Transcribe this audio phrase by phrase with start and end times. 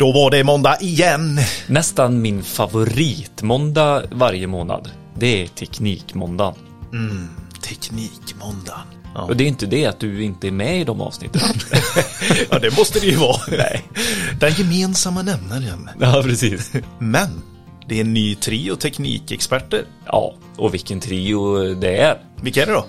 [0.00, 1.38] Då var det måndag igen.
[1.66, 4.90] Nästan min favoritmåndag varje månad.
[5.14, 6.54] Det är Teknikmåndagen.
[6.92, 7.28] Mm,
[7.62, 8.86] teknikmåndagen.
[9.14, 9.22] Ja.
[9.22, 11.40] Och det är inte det att du inte är med i de avsnitten.
[12.50, 13.40] ja, det måste det ju vara.
[13.48, 13.84] Nej.
[14.40, 15.90] Den gemensamma nämnaren.
[16.00, 16.72] Ja, precis.
[16.98, 17.42] Men
[17.88, 19.84] det är en ny trio teknikexperter.
[20.06, 22.18] Ja, och vilken trio det är.
[22.42, 22.86] Vilka är det då?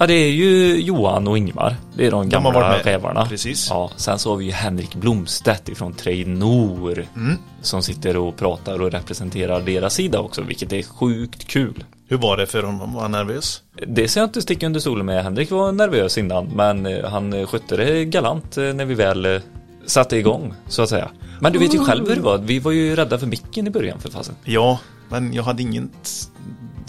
[0.00, 1.76] Ja, det är ju Johan och Ingmar.
[1.96, 2.92] Det är de har gamla varit med.
[2.92, 3.26] rävarna.
[3.26, 3.66] Precis.
[3.70, 7.06] Ja, sen så har vi ju Henrik Blomstedt ifrån Trainor.
[7.16, 7.38] Mm.
[7.62, 11.84] Som sitter och pratar och representerar deras sida också, vilket är sjukt kul.
[12.08, 12.94] Hur var det för honom?
[12.94, 13.62] Var han nervös?
[13.86, 15.24] Det ska jag inte sticka under stolen med.
[15.24, 19.40] Henrik var nervös innan, men eh, han eh, skötte det galant eh, när vi väl
[19.86, 21.08] satte igång, så att säga.
[21.40, 22.38] Men du vet ju själv hur det var.
[22.38, 24.34] Vi var ju rädda för micken i början för fasen.
[24.44, 24.78] Ja,
[25.08, 26.28] men jag hade inget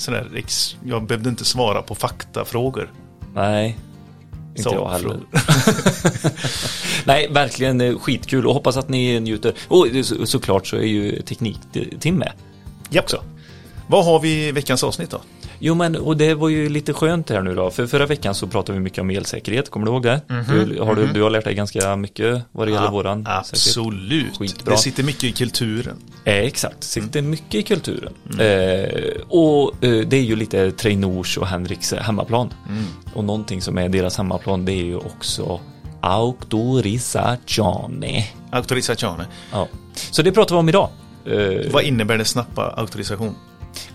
[0.02, 0.44] sådär,
[0.86, 2.92] jag behövde inte svara på faktafrågor.
[3.34, 3.78] Nej,
[4.50, 5.20] inte Så, jag heller.
[7.06, 9.54] Nej, verkligen skitkul och hoppas att ni njuter.
[9.68, 12.32] Och så, såklart så är ju Tekniktim med.
[12.90, 13.10] Japp.
[13.10, 13.18] Så.
[13.88, 15.22] Vad har vi i veckans avsnitt då?
[15.62, 18.48] Jo men och det var ju lite skönt här nu då, för förra veckan så
[18.48, 20.22] pratade vi mycket om elsäkerhet, kommer du ihåg det?
[20.28, 23.50] du, har du, du har lärt dig ganska mycket vad det gäller våran säkerhet.
[23.52, 24.38] Absolut.
[24.38, 24.74] Skitbra.
[24.74, 25.96] Det sitter mycket i kulturen.
[26.26, 28.14] Eh, exakt, sitter mycket i kulturen.
[28.40, 28.90] Eh,
[29.28, 32.54] och eh, det är ju lite Trainors och Henriks hemmaplan.
[33.14, 35.60] Och någonting som är deras hemmaplan det är ju också
[36.02, 38.28] auktorisazione.
[38.52, 39.26] Auktorisazione.
[39.52, 39.68] Ja.
[39.94, 40.90] Så det pratar vi om idag.
[41.26, 43.36] Eh, Vad innebär det snabba auktorisation?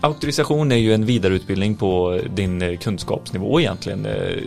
[0.01, 4.05] Auktorisation är ju en vidareutbildning på din eh, kunskapsnivå egentligen.
[4.05, 4.37] Eh,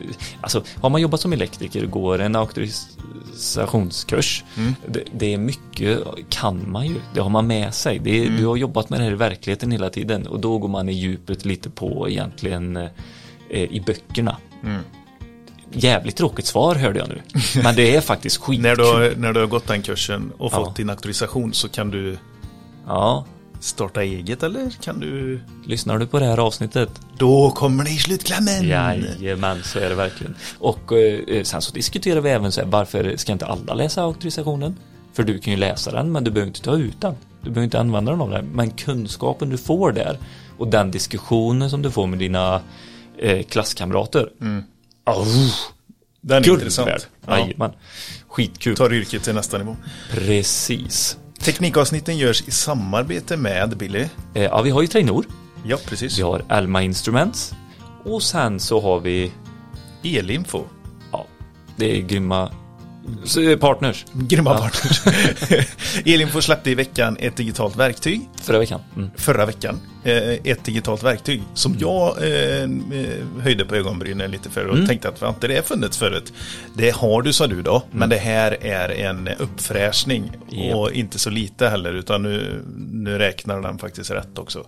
[0.41, 4.45] Alltså, har man jobbat som elektriker och går en auktorisationskurs,
[4.87, 7.99] det, det är mycket kan man ju, det har man med sig.
[7.99, 10.69] Det, är- Du har jobbat med det här i verkligheten hela tiden och då går
[10.69, 12.89] man i djupet lite på egentligen eh,
[13.51, 14.37] i böckerna.
[15.73, 17.23] Jävligt tråkigt svar hörde jag nu,
[17.62, 18.62] men det är faktiskt skitkul.
[18.62, 20.56] När du, har, när du har gått den kursen och Ja.
[20.65, 22.19] fått din auktorisation så kan du
[22.87, 23.25] Ja,
[23.61, 25.41] starta eget eller kan du?
[25.67, 26.91] lyssnar du på det här avsnittet?
[27.19, 28.69] Då kommer det i slutklämmen.
[28.69, 30.34] Jajamän, så är det verkligen.
[30.59, 34.77] Och eh, sen så diskuterar vi även så här, varför ska inte alla läsa auktorisationen?
[35.12, 37.15] För du kan ju läsa den, men du behöver inte ta ut den.
[37.43, 38.43] Du behöver inte använda den av det.
[38.43, 40.19] Men kunskapen du får där
[40.59, 42.60] och den diskussionen som du får med dina
[43.19, 44.31] eh, klasskamrater.
[45.06, 45.50] Oh,
[46.21, 47.09] Den är guld intressant.
[47.27, 47.38] Ja.
[47.38, 47.71] Jajamän.
[48.28, 48.77] Skitkul.
[48.77, 49.77] Tar yrket till nästa nivå.
[50.10, 51.19] Precis.
[51.38, 54.06] Teknikavsnitten görs i samarbete med Billy.
[54.34, 55.25] Eh, ja, vi har ju Trainor.
[55.65, 56.19] Ja, precis.
[56.19, 57.54] Vi har Alma Instruments.
[58.04, 59.32] Och sen så har vi,
[60.03, 60.65] Elinfo.
[61.12, 61.27] ja,
[61.77, 62.50] det är grymma
[63.61, 64.05] partners.
[64.13, 64.59] Grymma Ja.
[64.59, 65.01] partners.
[66.05, 68.21] Elinfo släppte i veckan ett digitalt verktyg.
[68.43, 68.81] Förra veckan.
[68.97, 69.11] Mm.
[69.17, 69.81] Förra veckan.
[70.05, 72.69] Eh, Ett digitalt verktyg som jag eh, eh,
[73.43, 74.87] höjde på ögonbrynen lite för och Mm.
[74.87, 76.33] tänkte att har inte det funnits förut?
[76.75, 80.75] Det har du sa du då, men det här är en uppfräschning Japp.
[80.77, 84.67] och inte så lite heller utan nu, nu räknar den faktiskt rätt också.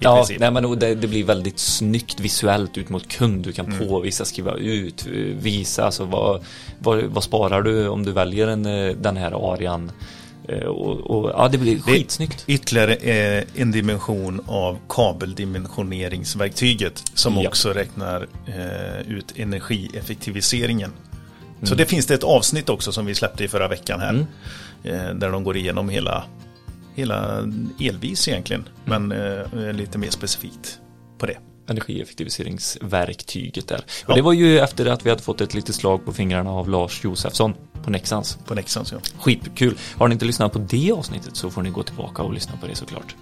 [0.00, 0.40] Ja, princip.
[0.40, 3.44] nej, men det, det blir väldigt snyggt visuellt ut mot kund.
[3.44, 3.88] Du kan Mm.
[3.88, 5.06] påvisa, skriva ut,
[5.40, 5.84] visa.
[5.84, 6.44] Alltså vad,
[6.78, 9.92] vad, vad sparar du om du väljer en, eh, den här arian?
[10.48, 12.44] Eh, Och, och, ja, det blir skitsnyggt.
[12.46, 17.48] Ytterligare eh, en dimension av kabeldimensioneringsverktyget som Ja.
[17.48, 20.92] också räknar eh, ut energieffektiviseringen.
[21.56, 21.66] Mm.
[21.66, 24.10] Så det finns det ett avsnitt också som vi släppte i förra veckan här.
[24.10, 24.26] Mm.
[24.84, 26.24] Eh, där de går igenom hela,
[26.94, 27.38] hela
[27.80, 28.68] elvis egentligen.
[28.86, 29.08] Mm.
[29.08, 29.18] Men
[29.66, 30.78] eh, lite mer specifikt
[31.18, 31.36] på det.
[31.68, 33.78] Energieffektiviseringsverktyget där.
[33.78, 34.14] Och Ja.
[34.14, 37.04] det var ju efter att vi hade fått ett litet slag på fingrarna av Lars
[37.04, 38.38] Josefsson på Nexans.
[38.46, 38.98] På Nexans ja.
[39.18, 39.78] Skitkul.
[39.96, 42.66] Har ni inte lyssnat på det avsnittet så får ni gå tillbaka och lyssna på
[42.66, 43.16] det såklart.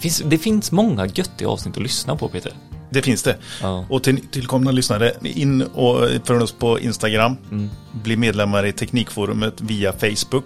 [0.00, 2.52] Finns, det finns många göttiga avsnitt att lyssna på Peter.
[2.90, 3.36] Det finns det.
[3.62, 3.86] Ja.
[3.90, 7.36] Och till tillkomna lyssnare, in och följ oss på Instagram.
[7.50, 7.70] Mm.
[7.92, 10.44] Bli medlemmar i Teknikforumet via Facebook.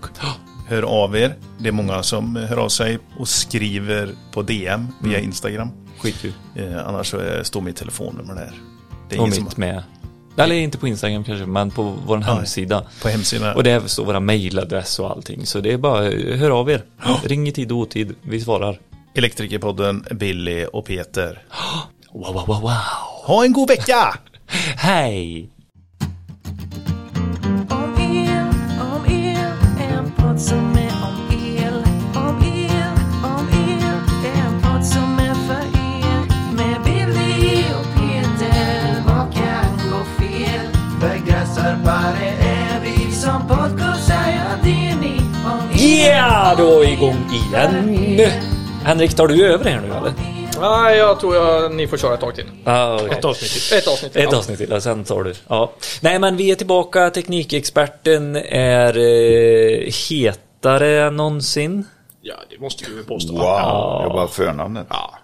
[0.69, 1.35] Hör av er.
[1.59, 5.25] Det är många som hör av sig och skriver på DM via Mm.
[5.29, 5.69] Instagram.
[5.99, 6.33] Skitkul.
[6.57, 8.53] Eh, annars så står mitt telefonnummer där.
[9.09, 9.83] Det är Och ingen som mitt med.
[10.37, 12.87] Eller inte på Instagram kanske, men på vår hemsida.
[13.03, 13.57] på hemsidan.
[13.57, 15.47] Och det står våra mejladress och allting.
[15.47, 16.03] Så det är bara,
[16.37, 16.83] hör av er.
[17.25, 18.15] Ring i tid och otid.
[18.23, 18.79] Vi svarar.
[19.15, 21.43] Elektrikerpodden, Billy och Peter.
[22.15, 22.71] Wow, wow, wow, wow.
[23.25, 24.15] Ha en god vecka!
[24.77, 25.49] Hej!
[46.53, 48.21] Ja, då är vi igång igen.
[48.85, 50.13] Henrik, tar du över här nu eller?
[50.61, 52.45] Nej, jag tror jag, ni får köra ett tag till.
[52.65, 53.09] Ah, okay.
[53.09, 53.79] Ett avsnitt till.
[53.79, 54.17] Ett avsnitt.
[54.17, 54.39] Ett ja.
[54.39, 55.35] avsnitt till, och sen tar du.
[55.49, 55.73] Ja.
[56.01, 57.11] Nej, men vi är tillbaka.
[57.11, 61.85] Teknikexperten är eh, het lättare än någonsin.
[62.23, 63.33] Ja, det måste vi väl påstå.
[63.33, 64.87] Wow, jag bara förnamnet.
[64.91, 65.15] Ja.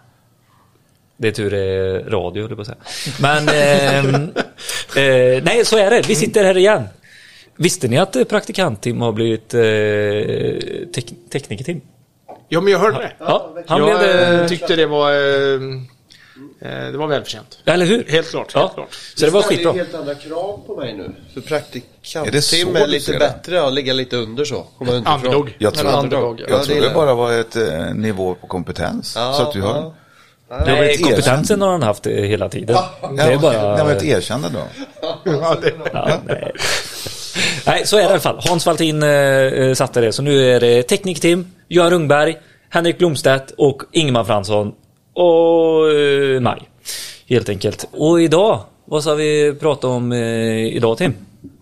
[1.16, 2.78] Det är tur det är radio, höll på att säga.
[3.20, 4.14] Men, ehm,
[4.96, 6.08] eh, nej, så är det.
[6.08, 6.88] Vi sitter här igen.
[7.60, 9.60] Visste ni att eh, praktikant-Tim har blivit eh,
[10.92, 11.80] tek- tekniker-Tim?
[12.48, 13.12] ja, men jag hörde det.
[13.18, 14.40] Ja, han jag blev det.
[14.42, 15.10] eh, tyckte det var...
[15.12, 15.60] Eh,
[16.60, 17.58] eh, det var välförtjänt.
[17.64, 18.04] Eller hur?
[18.08, 18.50] Helt klart.
[18.54, 18.60] Ja.
[18.60, 18.88] Helt klart.
[19.16, 19.72] Så det var skitbra.
[19.72, 21.02] helt andra krav på mig nu.
[21.34, 23.18] För Är det praktikant-Tim är, du lite det?
[23.18, 24.66] bättre, ja, ligga lite under så.
[24.80, 25.56] Underdog.
[25.58, 26.44] Jag tror, underdog, ja.
[26.48, 29.14] jag Ja, tror det det är- bara var ett eh, nivå på kompetens.
[29.16, 29.74] Ja, så att du har...
[29.74, 29.94] ja.
[30.66, 32.66] Nej, kompetensen har han haft hela tiden.
[33.16, 33.74] Det är Ja, bara...
[33.76, 34.64] Nej, men ett erkännande då.
[35.24, 36.52] Ja, det, Ja, nej.
[37.66, 38.40] Nej, så är det i alla fall.
[38.48, 40.12] Hans Valtin eh, eh, satte det.
[40.12, 42.36] Så nu är det Teknik-Tim, Göran Rungberg,
[42.70, 44.72] Henrik Blomstedt och Ingemar Fransson
[45.14, 46.62] och eh, Maj.
[47.28, 47.88] Helt enkelt.
[47.92, 50.18] Och idag, vad ska vi prata om eh,
[50.76, 51.14] idag Tim?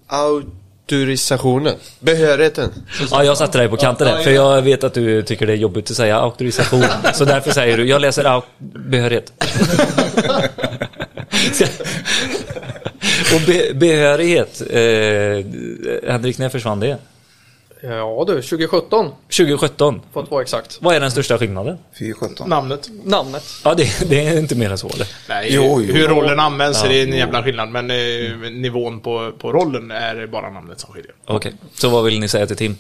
[0.07, 1.75] Auktorisationen.
[2.01, 2.73] Behörigheten.
[3.11, 5.57] Ja, jag satte dig på kanten där, för jag vet att du tycker det är
[5.57, 6.85] jobbigt att säga auktorisation.
[7.15, 8.43] Så därför säger du, jag läser au-
[8.89, 9.33] behörighet.
[13.35, 16.99] Och be behörighet, eh, Henrik, när försvann det?
[17.83, 20.01] ja du, 2017 2017.
[20.13, 20.79] för att vara exakt.
[20.81, 21.79] Vad är den största skillnaden?
[21.99, 22.49] Fy sjutton.
[22.49, 22.89] Namnet.
[23.05, 23.45] Namnet.
[23.65, 25.07] Ja, det, det är inte mer än så eller?
[25.29, 25.95] Nej, Jo, jo.
[25.95, 27.69] hur rollen används är det en jävla skillnad.
[27.69, 31.13] Men eh, nivån på, på rollen är bara namnet som skiljer.
[31.25, 32.77] Okej, så vad vill ni säga till Tim?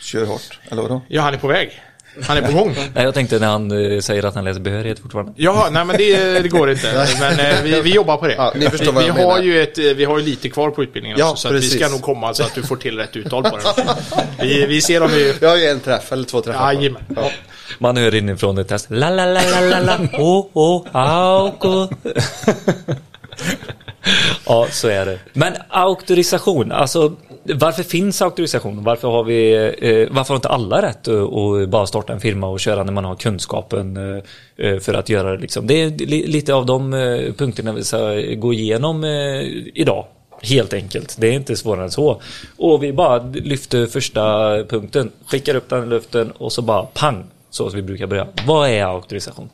[0.00, 1.00] Kör hårt, eller vadå?
[1.08, 1.82] Ja, han är på väg.
[2.22, 2.74] Han är på gång.
[2.94, 5.32] Nej, jag tänkte när han eh, säger att han läser behörighet fortfarande.
[5.36, 7.06] Ja, nej men det, det går inte.
[7.20, 8.34] Men eh, vi, vi jobbar på det.
[8.34, 9.42] Ja, ni förstår vi, vad vi jag har menar.
[9.42, 11.68] ju ett, eh, vi har ju lite kvar på utbildningen Ja, också, så att vi
[11.68, 14.44] ska nog komma så att du får till rätt uttal på det.
[14.44, 15.34] Vi, vi ser om vi...
[15.40, 16.72] Jag har ju en träff eller två träffar.
[16.72, 17.02] Jajamän.
[17.16, 17.30] Ja.
[17.78, 18.86] Man hör inifrån ett test.
[18.90, 19.98] La, la, la, la, la, la.
[20.18, 21.88] Oh, oh, auko.
[24.46, 25.18] ja, så är det.
[25.32, 27.12] Men auktorisation, alltså
[27.54, 28.84] varför finns auktorisation?
[28.84, 32.60] Varför har vi, eh, varför har inte alla rätt att bara starta en firma och
[32.60, 34.22] köra när man har kunskapen eh,
[34.56, 35.66] eh, för att göra det liksom?
[35.66, 39.04] Det är li, lite av de eh, punkterna vi ska gå igenom
[39.74, 40.06] idag.
[40.42, 42.20] Helt enkelt, det är inte svårare än så.
[42.56, 44.22] Och vi bara lyfter första
[44.64, 48.26] punkten, skickar upp den i luften och så bara pang, så som vi brukar börja.
[48.46, 49.48] Vad är auktorisation?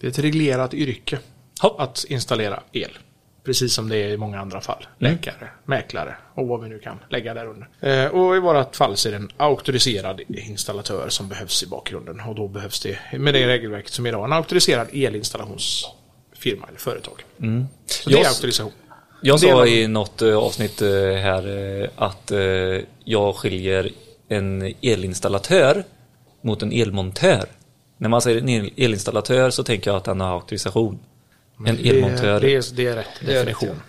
[0.00, 1.18] Det är ett reglerat yrke
[1.60, 1.80] Hopp.
[1.80, 2.90] att installera el.
[3.48, 4.86] Precis som det är i många andra fall.
[5.00, 5.12] Mm.
[5.12, 7.68] Läkare, mäklare och vad vi nu kan lägga där under.
[7.80, 12.20] Eh, och i vårat fall så är det en auktoriserad installatör som behövs i bakgrunden.
[12.20, 17.24] Och då behövs det, med det regelverket som är idag, en auktoriserad elinstallationsfirma eller företag.
[17.86, 18.72] Så det är auktorisation.
[19.22, 22.32] Jag sa i något eh, avsnitt eh, här eh, att
[23.04, 23.90] jag skiljer
[24.28, 25.84] en elinstallatör
[26.42, 27.44] mot en elmontör.
[27.98, 30.98] När man säger en el- elinstallatör så tänker jag att den har auktorisation.
[31.66, 32.40] En elmontör.
[32.40, 33.80] Det, det, är, det är rätt definition.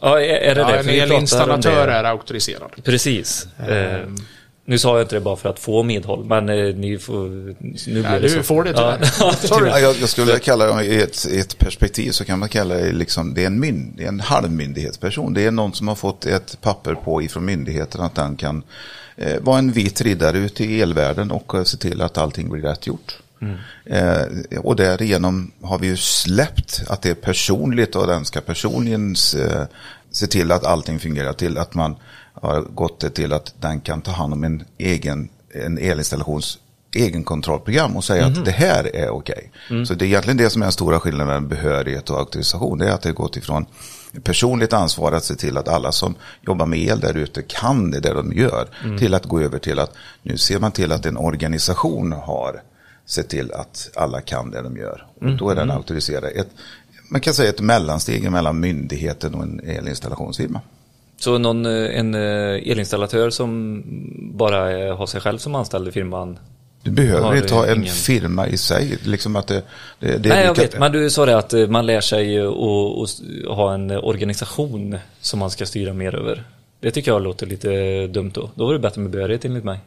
[0.00, 0.78] Ja, är, det Ja, det?
[0.78, 1.92] en elinstallatör det.
[1.92, 2.70] är auktoriserad.
[2.84, 3.48] Precis.
[3.68, 4.00] Eh,
[4.68, 7.28] nu sa jag inte det bara för att få medhåll, men eh, ni får...
[7.28, 7.54] Nu
[7.84, 8.42] blir Ja, det du så.
[8.42, 8.98] får det tyvärr.
[9.20, 9.34] Ja.
[9.50, 12.92] Ja, jag, jag skulle kalla det i ett, ett perspektiv så kan man kalla det
[12.92, 15.34] liksom, det är en, myn, det är en halvmyndighetsperson.
[15.34, 18.62] Det är någon som har fått ett papper på ifrån myndigheten att den kan
[19.16, 22.86] eh, vara en vit riddare ute i elvärlden och se till att allting blir rätt
[22.86, 23.18] gjort.
[23.84, 29.14] Eh, och därigenom har vi ju släppt att det är personligt och den ska personligen
[29.38, 29.62] eh,
[30.10, 31.96] se till att allting fungerar till att man
[32.32, 35.28] har gått till att den kan ta hand om en egen
[35.64, 36.58] en elinstallations
[36.94, 39.50] egenkontrollprogram och säga att det här är okej.
[39.86, 42.78] Så det är egentligen det som är den stora skillnaden mellan behörighet och auktorisation.
[42.78, 43.66] Det är att det har gått ifrån
[44.22, 48.00] personligt ansvar att se till att alla som jobbar med el där ute kan det
[48.00, 48.68] där de gör.
[48.98, 52.62] Till att gå över till att nu ser man till att en organisation har
[53.06, 55.06] sett till att alla kan det de gör.
[55.20, 56.24] Och då är den auktoriserad.
[56.24, 56.48] Ett,
[57.10, 60.60] man kan säga ett mellansteg mellan myndigheten och en elinstallationsfirma.
[61.18, 63.82] Så någon, eh, en eh, elinstallatör som
[64.34, 66.38] bara eh, har sig själv som anställd i firman
[66.82, 68.98] Du behöver inte ha en ingen- firma i sig.
[69.02, 69.62] Liksom att det,
[70.00, 70.78] det, det Nej, jag vet.
[70.78, 75.66] Men du sa det att man lär sig att ha en organisation som man ska
[75.66, 76.44] styra mer över.
[76.80, 78.50] Det tycker jag låter lite dumt då.
[78.54, 79.78] Då var det bättre med behörighet enligt mig.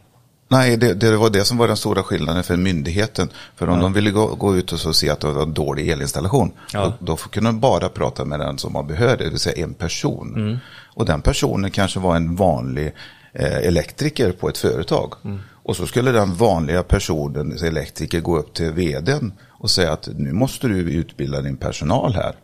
[0.51, 3.29] Nej, det, det var det som var den stora skillnaden för myndigheten.
[3.55, 5.89] För om de ville gå, gå ut och så se att det var en dålig
[5.89, 6.93] elinstallation, Ja.
[6.99, 9.73] då, då kunde de bara prata med den som var behörig, det vill säga en
[9.73, 10.35] person.
[10.35, 10.57] Mm.
[10.95, 12.93] Och den personen kanske var en vanlig
[13.33, 15.13] eh, elektriker på ett företag.
[15.23, 15.39] Mm.
[15.63, 20.33] Och så skulle den vanliga personen, elektriker, gå upp till vdn och säga att nu
[20.33, 22.35] måste du utbilda din personal här.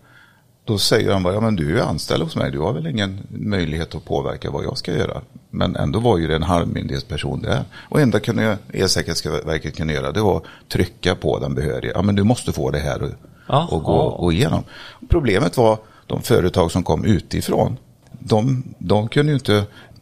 [0.66, 3.28] Då säger han bara, ja men du är anställd hos mig, du har väl ingen
[3.30, 5.22] möjlighet att påverka vad jag ska göra.
[5.56, 7.64] Men ändå var ju det en halvmyndighetsperson där.
[7.90, 11.92] Och enda kunde Elsäkerhetsverket kunde göra, det var att trycka på den behöriga.
[11.96, 13.16] Ja men du måste få det här
[13.48, 14.64] och, gå, gå igenom.
[15.10, 17.78] Problemet var de företag som kom utifrån.
[18.20, 19.56] De, de kunde ju inte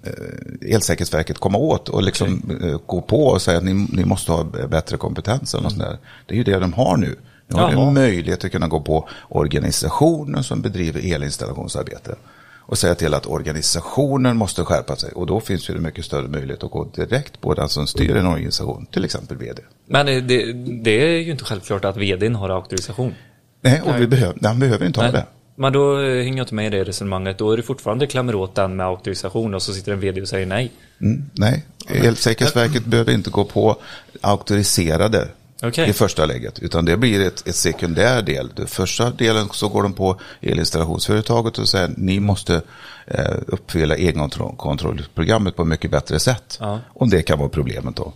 [0.04, 4.32] eh, Elsäkerhetsverket komma åt och liksom eh, gå på och säga att ni, ni måste
[4.32, 5.54] ha bättre kompetens.
[5.54, 5.98] Eller något sånt där.
[6.26, 7.16] Det är ju det de har nu.
[7.48, 7.88] Nu har Jaha.
[7.88, 12.16] en möjlighet att kunna gå på organisationen som bedriver elinstallationsarbete
[12.66, 15.12] och säga till att organisationen måste skärpa sig.
[15.12, 18.16] Och då finns ju det mycket större möjlighet att gå direkt på den som styr
[18.16, 19.62] en organisation, till exempel vd.
[19.86, 20.54] Men eh, det,
[20.84, 23.14] det är ju inte självklart att vdn har auktorisation.
[23.62, 25.26] Nej, och vi behöver, han behöver inte ha det.
[25.56, 27.38] Men då eh, hänger jag inte med i det resonemanget.
[27.38, 30.28] Då är det fortfarande klämmer åt den med auktorisation och så sitter en vd och
[30.28, 30.72] säger nej.
[31.02, 33.78] Mm, nej, Elsäkerhetsverket behöver inte gå på
[34.22, 35.28] auktoriserade
[35.64, 35.90] Okej.
[35.90, 38.50] i första läget, utan det blir ett, ett sekundär del.
[38.56, 42.62] Den första delen så går de på elinstallationsföretaget och säger ni måste
[43.08, 46.58] eh, uppfylla egenkontrollprogrammet på ett mycket bättre sätt.
[46.62, 46.80] Ja.
[46.94, 48.14] Om det kan vara problemet då.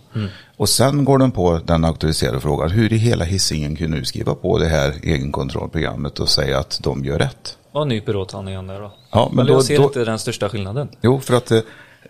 [0.56, 4.34] Och sen går de på den auktoriserade frågan, hur i hela hissingen kunde du skriva
[4.34, 7.56] på det här egenkontrollprogrammet och säga att de gör rätt?
[7.72, 8.92] Och nyper åt han igen där då.
[9.10, 10.88] Ja, men då- jag ser då- inte den största skillnaden.
[11.02, 11.60] Jo, för att eh,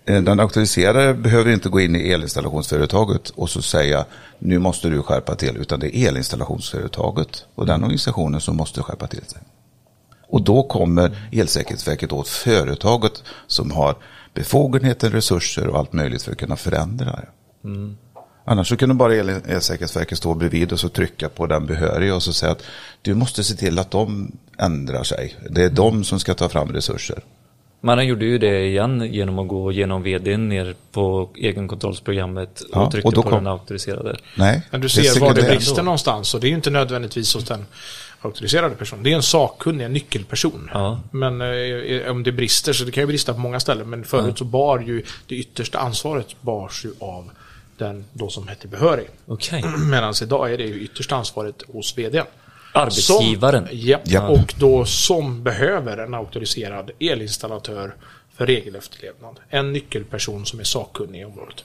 [0.08, 4.04] den auktoriserade behöver inte gå in i elinstallationsföretaget och så säga
[4.38, 9.06] nu måste du skärpa till, utan det är elinstallationsföretaget och den organisationen som måste skärpa
[9.06, 9.40] till sig.
[10.28, 13.96] Och då kommer Elsäkerhetsverket åt företaget som har
[14.34, 17.28] befogenheter, resurser och allt möjligt för att kunna förändra det.
[18.44, 22.22] Annars så kunde bara El- Elsäkerhetsverket stå bredvid och så trycka på den behöriga och
[22.22, 22.62] så säga att
[23.02, 25.36] du måste se till att de ändrar sig.
[25.50, 27.22] Det är de som ska ta fram resurser.
[27.80, 32.68] Men han gjorde ju det igen genom att gå genom vdn ner på egenkontrollsprogrammet och
[32.72, 34.16] Ja, tryckte och på kom- den auktoriserade.
[34.34, 37.44] Nej, Men du ser var det brister någonstans och det är ju inte nödvändigtvis hos
[37.44, 37.66] den
[38.20, 39.02] auktoriserade personen.
[39.04, 40.70] Det är en sakkunnig, en nyckelperson.
[40.72, 41.00] Ja.
[41.10, 44.38] Men eh, om det brister, så det kan ju brista på många ställen, men förut
[44.38, 47.30] så bar ju det yttersta ansvaret bars ju av
[47.76, 49.06] den då som hette behörig.
[49.26, 49.64] Okej.
[49.90, 52.24] Medan idag är det ju yttersta ansvaret hos vdn.
[52.72, 53.66] Arbetsgivaren.
[53.68, 54.28] Som, ja, Ja.
[54.28, 57.94] och då som behöver en auktoriserad elinstallatör
[58.36, 59.40] för regelefterlevnad.
[59.48, 61.64] En nyckelperson som är sakkunnig i området.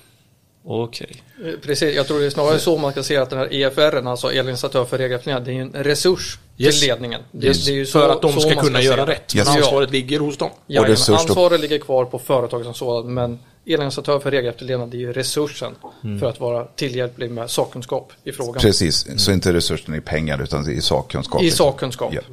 [0.65, 1.23] Okej.
[1.45, 4.07] Eh, Precis, jag tror det är snarare så man ska se att den här EFR,
[4.07, 6.79] alltså elinstallatör för regelefterlevnad, det är ju en resurs Yes.
[6.79, 7.21] till ledningen.
[7.31, 9.35] Det, Yes, det är ju för så- att de ska kunna se göra rätt.
[9.35, 9.47] Yes.
[9.47, 9.61] Men Ja.
[9.63, 10.49] ansvaret ligger hos dem.
[10.67, 11.13] Jajamän, resurs då.
[11.15, 15.71] ansvaret ligger kvar på företaget som sådan, men elinstallatör för regelefterlevnad, det är ju resursen
[16.03, 16.19] Mm.
[16.19, 18.61] för att vara tillhjälplig med sakkunskap i frågan.
[18.61, 21.43] Precis, så inte resursen i pengar utan i sakkunskap.
[21.43, 22.13] I sakkunskap.
[22.13, 22.25] Japp.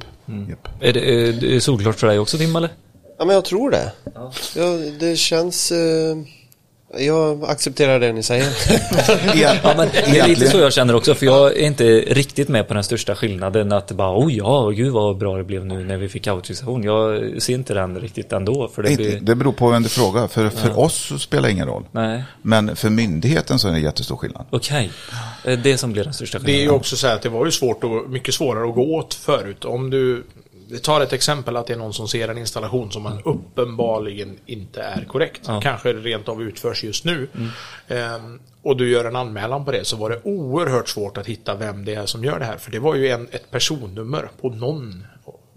[0.49, 0.67] Japp.
[0.81, 2.69] Är det, är det solklart för dig också Tim eller?
[3.19, 3.91] Ja, men jag tror det.
[4.15, 4.31] Ja,
[4.99, 5.71] det känns...
[5.71, 6.15] Eh,
[6.99, 8.47] jag accepterar det ni säger.
[9.35, 12.67] Ja, men det är lite så jag känner också, för jag är inte riktigt med
[12.67, 15.97] på den största skillnaden att bara, oj ja, gud vad bra det blev nu när
[15.97, 16.83] vi fick auktorisation.
[16.83, 19.19] Jag ser inte den riktigt ändå, för det Inte- blir...
[19.19, 20.27] Det beror på vem du frågar.
[20.27, 21.83] För, för oss så spelar det ingen roll.
[21.91, 24.45] Nej, Men för myndigheten så är det en jättestor skillnad.
[24.49, 24.91] okej.
[25.43, 26.79] Det är det som blir den största Det är ju skillnaden.
[26.79, 29.65] också så här att det var ju svårt och mycket svårare att gå åt förut.
[29.65, 30.23] Om du
[30.71, 34.37] vi tar ett exempel att det är någon som ser en installation som man uppenbarligen
[34.45, 35.41] inte är korrekt.
[35.47, 35.61] Ja.
[35.61, 37.27] Kanske rent av utförs just nu.
[37.87, 41.55] Ehm, och du gör en anmälan på det så var det oerhört svårt att hitta
[41.55, 42.57] vem det är som gör det här.
[42.57, 45.05] För det var ju en, ett personnummer på någon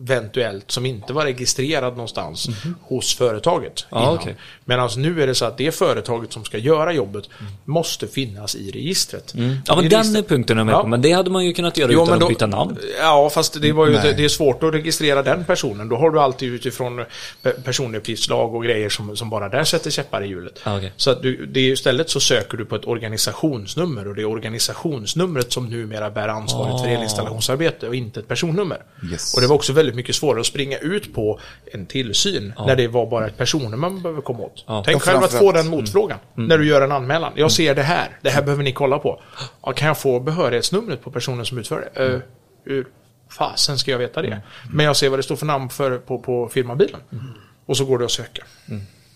[0.01, 2.49] eventuellt som inte var registrerad någonstans
[2.83, 3.87] hos företaget.
[3.91, 4.15] Ja, innan.
[4.15, 4.37] okej.
[4.65, 7.25] Medan nu är det så att det företaget som ska göra jobbet
[7.65, 9.35] måste finnas i registret.
[9.35, 9.57] Mm.
[9.67, 10.83] Ja, men I den registret- punkten är med Ja.
[10.83, 12.79] på, men det hade man ju kunnat göra Jo, utan men då- att byta namn.
[12.99, 15.89] Ja, fast det, var ju, det är svårt att registrera den personen.
[15.89, 17.01] Då har du alltid utifrån
[17.43, 20.61] pe- personuppgiftslag och grejer som, som bara där sätter käppar i hjulet.
[20.65, 20.93] Ah, okej.
[20.97, 24.27] Så att du, det är istället så söker du på ett organisationsnummer och det är
[24.27, 26.91] organisationsnumret som numera bär ansvaret för Ah.
[26.91, 28.79] elinstallationsarbete och inte ett personnummer.
[29.13, 29.35] Yes.
[29.35, 31.41] Och det var också väldigt mycket svårare att springa ut på
[31.73, 34.65] en tillsyn när det var bara ett personnummer man behöver komma åt.
[34.67, 34.83] Ja.
[34.87, 37.33] Tänk Ja, själv att få den motfrågan när du gör en anmälan.
[37.37, 39.21] Jag ser det här, det här behöver ni kolla på.
[39.63, 42.05] Ja, kan jag få behörighetsnumret på personen som utför det?
[42.05, 42.21] Uh,
[42.65, 42.87] hur
[43.31, 44.41] fasen ska jag veta det?
[44.73, 47.01] Men jag ser vad det står för namn för, på, på firmabilen.
[47.67, 48.45] Och så går det att söka.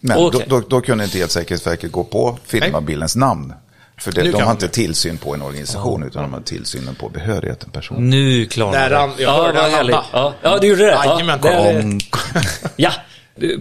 [0.00, 0.44] Men Okej.
[0.48, 3.52] då, då, då kunde inte Elsäkerhetsverket gå på firmabilens namn.
[3.98, 6.94] För det, Nu de kan har inte tillsyn på en organisation utan de har tillsynen
[6.94, 8.10] på behörigheten person.
[8.10, 8.96] Nu klarnar Där det.
[8.96, 9.96] jag ja, hörde vad härligt.
[10.12, 10.98] Ja, ja, det gjorde det.
[11.04, 11.98] Ja, det
[12.76, 12.92] Ja,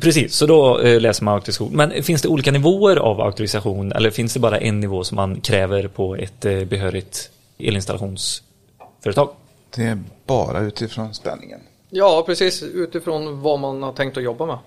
[0.02, 0.36] precis.
[0.36, 1.72] Så då eh, läser man auktorisation.
[1.74, 5.42] Men finns det olika nivåer av auktorisation eller finns det bara en nivå som man
[5.42, 7.30] kräver på ett eh, behörigt
[7.60, 9.30] elinstallationsföretag?
[9.76, 11.60] det är bara utifrån spänningen.
[11.90, 14.58] Ja, precis utifrån vad man har tänkt att jobba med.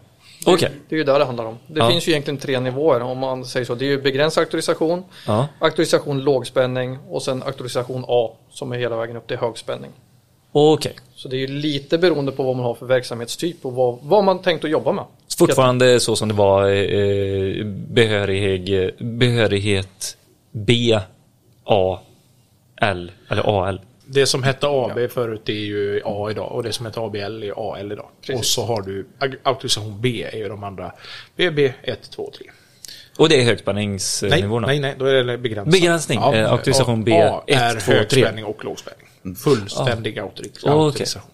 [0.47, 0.71] Okej.
[0.89, 1.59] Det är ju där det handlar om.
[1.67, 1.91] Det Ja.
[1.91, 3.75] finns ju egentligen tre nivåer om man säger så.
[3.75, 5.47] Det är ju begränsad auktorisation, Ja.
[5.59, 9.91] auktorisation lågspänning och sen auktorisation A som är hela vägen upp till högspänning.
[10.53, 10.95] Okej.
[11.15, 14.25] Så det är ju lite beroende på vad man har för verksamhetstyp och vad, vad
[14.25, 15.05] man tänkt att jobba med.
[15.39, 20.17] Fortfarande så som det var eh, behörig, behörighet
[20.51, 20.99] B,
[21.65, 21.99] A,
[22.77, 23.81] L eller AL.
[24.13, 27.73] Det som hette AB förut är ju A idag och det som hette ABL är
[27.75, 28.07] AL idag.
[28.21, 28.39] Precis.
[28.41, 29.07] Och så har du
[29.43, 30.93] auktorisation B är ju de andra
[31.37, 32.47] BB 1, 2, 3.
[33.19, 34.67] Och det är Nej, högspänningsnivåerna?
[34.67, 35.73] nej, nej, då är det begränsat.
[35.73, 37.95] Begränsning, eh, auktorisation B, A är 1, 2, 3.
[37.99, 39.07] högspänning och lågspänning.
[39.45, 40.73] Fullständig auktoris- Okej.
[40.73, 41.31] auktorisation.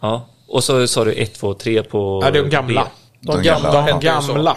[0.00, 0.28] Ja.
[0.48, 2.84] Och så sa du 1, 2, 3 på Ja, det är de gamla.
[2.84, 2.90] B.
[3.20, 3.92] De De gamla, gamla.
[3.92, 4.56] De gamla.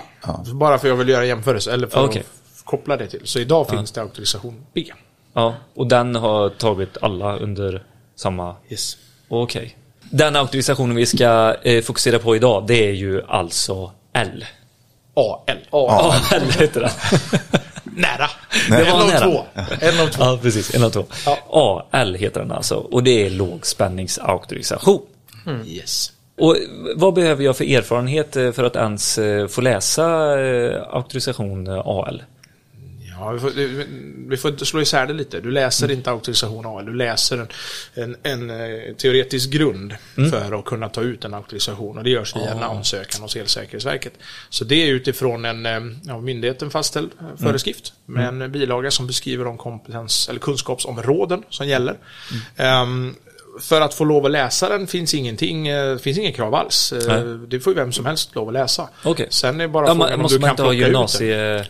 [0.54, 2.22] Bara för att jag vill göra jämförelse, eller för Okej.
[2.22, 3.22] att koppla det till.
[3.24, 4.86] Så idag finns det auktorisation B.
[5.34, 7.84] Ja, och den har tagit alla under
[8.16, 8.56] samma...
[8.70, 8.98] Yes.
[9.28, 9.78] Okej.
[10.12, 14.46] Den auktorisationen vi ska eh, fokusera på idag, det är ju alltså L.
[15.14, 15.58] AL.
[15.72, 16.90] Ja, L heter den.
[17.84, 18.30] Nära.
[18.70, 19.20] Det en var av nära.
[19.20, 19.44] två.
[19.82, 20.24] En av två.
[20.24, 20.76] Ja, precis.
[20.76, 21.06] En av två.
[21.92, 22.76] AL heter den alltså.
[22.76, 25.02] Och det är lågspänningsauktorisation.
[25.66, 26.12] Yes.
[26.38, 26.56] Och
[26.96, 32.24] vad behöver jag för erfarenhet eh, för att ens eh, få läsa eh, auktorisation AL?
[33.20, 33.52] Ja, vi, får,
[34.30, 35.40] vi får slå isär det lite.
[35.40, 37.48] Du läser inte auktorisation AL, du läser en,
[37.94, 39.96] en, en eh, teoretisk grund
[40.32, 44.14] för att kunna ta ut en auktorisation och det görs via en ansökan hos Elsäkerhetsverket.
[44.50, 49.08] Så det är utifrån en eh, av myndigheten fastställd eh, föreskrift med en bilaga som
[49.08, 51.98] beskriver de kompetens eller kunskapsområden som gäller.
[52.56, 53.16] Ehm,
[53.62, 56.94] för att få lov att läsa den finns ingenting, eh, finns ingen krav alls.
[57.08, 57.24] Nej.
[57.48, 58.90] Det får ju vem som helst lov att läsa.
[59.04, 59.28] Okej.
[59.30, 61.66] Sen är det bara Ja, frågan man, om måste du kan plocka ut den.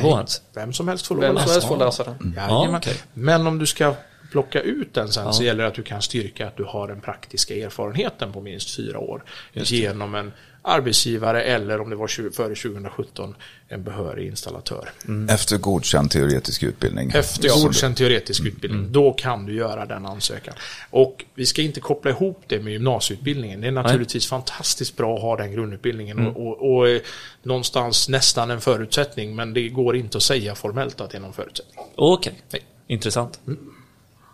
[0.00, 0.42] Ens?
[0.54, 1.52] Vem som helst får lov Vem att som läsa.
[1.54, 2.34] helst får läsa den.
[2.36, 2.70] Jajamän.
[2.72, 2.96] Ja, okej.
[3.14, 3.94] Men om du ska
[4.30, 7.00] plocka ut den sen så gäller det att du kan styrka att du har den
[7.00, 9.22] praktiska erfarenheten på minst fyra år
[9.52, 10.32] genom en
[10.62, 13.34] arbetsgivare eller om det var 20, före 2017
[13.68, 14.90] en behörig installatör.
[15.28, 17.10] Efter godkänd teoretisk utbildning.
[17.14, 20.54] Efter Så- godkänd teoretisk utbildning, då kan du göra den ansökan.
[20.90, 23.60] Och vi ska inte koppla ihop det med gymnasieutbildningen.
[23.60, 27.00] Det är naturligtvis fantastiskt bra att ha den grundutbildningen och, och, och eh,
[27.42, 31.32] någonstans nästan en förutsättning, men det går inte att säga formellt att det är någon
[31.32, 31.84] förutsättning.
[31.94, 32.62] Okej, Nej.
[32.86, 33.40] intressant.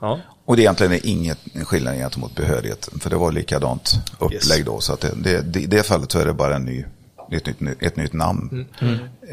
[0.00, 0.20] Ja.
[0.44, 3.00] Och det egentligen är inget skillnad gentemot behörigheten.
[3.00, 4.66] För det var likadant upplägg Yes.
[4.66, 4.80] då.
[4.80, 6.84] Så att det, det, det, i det fallet så är det bara en ny,
[7.32, 8.66] ett, nytt, ett nytt namn.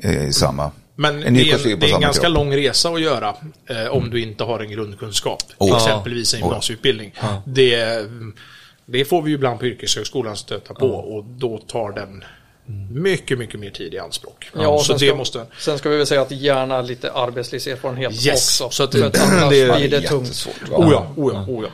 [0.04, 0.72] eh, I samma.
[0.96, 2.34] Men en det är, en, det är en ganska kropp.
[2.36, 3.36] lång resa att göra
[3.70, 5.44] eh, om du inte har en grundkunskap.
[5.58, 5.76] Oh.
[5.76, 7.14] Exempelvis en gymnasieutbildning.
[7.46, 8.06] Det,
[8.86, 12.24] det får vi ju ibland på yrkeshögskolan stöta på och då tar den
[12.92, 14.50] mycket, mycket mer tid i anspråk.
[14.56, 15.46] Ja, så sen, det ska, måste...
[15.60, 18.70] sen ska vi väl säga att gärna lite arbetslivserfarenhet Yes, också.
[18.76, 20.48] så att för det- att annars det- blir det tungt.
[20.72, 21.70] Oh ja, oh ja, oh ja.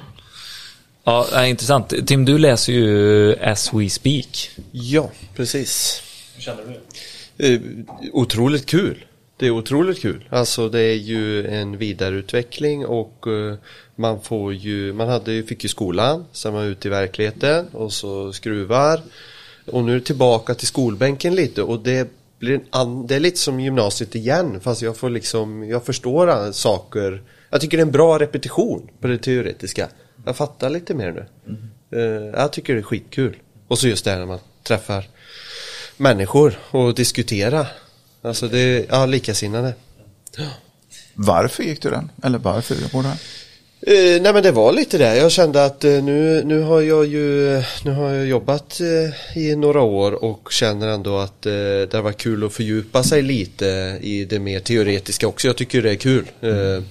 [1.34, 2.08] Ja, intressant.
[2.08, 4.50] Tim, du läser ju As We Speak.
[4.72, 6.02] Ja, precis.
[7.38, 7.60] Eh,
[8.14, 9.06] otroligt kul.
[9.38, 10.24] Det är otroligt kul.
[10.30, 13.56] Alltså det är ju en vidareutveckling och eh,
[13.96, 17.94] man får ju, man hade, fick ju skolan, sen var man ute i verkligheten och
[17.94, 19.02] så skruvar.
[19.66, 23.20] Och nu är det tillbaka till skolbänken lite och det blir en an, det är
[23.20, 27.24] lite som gymnasiet igen fast jag får liksom, jag förstår saker.
[27.50, 29.88] Jag tycker det är en bra repetition på det teoretiska.
[30.26, 31.26] Jag fattar lite mer nu.
[31.92, 33.38] Eh, jag tycker det är skitkul.
[33.68, 35.10] Och så just det här när man träffar
[35.98, 37.68] människor och diskutera.
[38.22, 39.74] Alltså det är, ja, likasinnade.
[41.14, 42.12] Varför gick du den?
[42.24, 43.18] Eller varför går den?
[43.84, 45.18] Eh, nej men det var lite det.
[45.18, 49.56] Jag kände att eh, nu, nu har jag ju nu har jag jobbat eh, i
[49.56, 51.52] några år och känner ändå att eh,
[51.92, 55.48] det var kul att fördjupa sig lite i det mer teoretiska också.
[55.48, 56.32] Jag tycker det är kul.
[56.42, 56.86] Mm.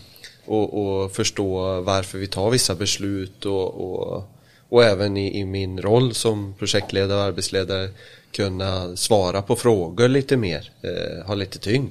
[0.47, 4.31] och, och förstå varför vi tar vissa beslut och, och,
[4.69, 7.89] och även i, i min roll som projektledare och arbetsledare
[8.33, 10.71] kunna svara på frågor lite mer.
[10.83, 11.91] Eh, ha lite tyngd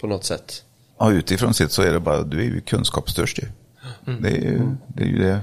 [0.00, 0.62] på något sätt.
[0.98, 2.60] Ja, utifrån sett så är det bara, du är ju
[4.18, 4.42] kunskapstörstig.
[4.42, 5.40] Det, är ju, det är ju det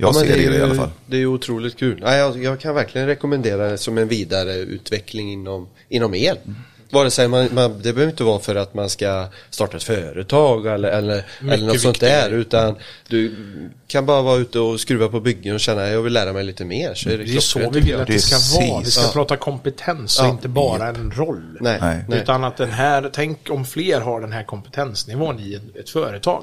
[0.00, 0.90] jag Ja, ser det i alla fall.
[1.06, 1.98] Det är ju otroligt kul.
[2.02, 6.38] Ja, jag, jag kan verkligen rekommendera det som en vidareutveckling inom, inom el.
[6.90, 10.66] Vare sig man, man, det behöver inte vara för att man ska starta ett företag
[10.66, 12.30] eller, eller, eller något sånt där.
[12.30, 12.76] Utan
[13.08, 13.34] du
[13.86, 16.44] kan bara vara ute och skruva på byggen och känna att jag vill lära mig
[16.44, 16.94] lite mer.
[16.94, 18.70] Så är det, Det är så vi vill att det ska Precis.
[18.70, 18.80] vara.
[18.84, 19.10] Vi ska Ja.
[19.12, 20.30] prata kompetens och Ja.
[20.30, 21.58] inte bara en roll.
[21.60, 22.20] Nej, Nej.
[22.22, 26.42] Utan att den här, tänk om fler har den här kompetensnivån i ett, ett företag.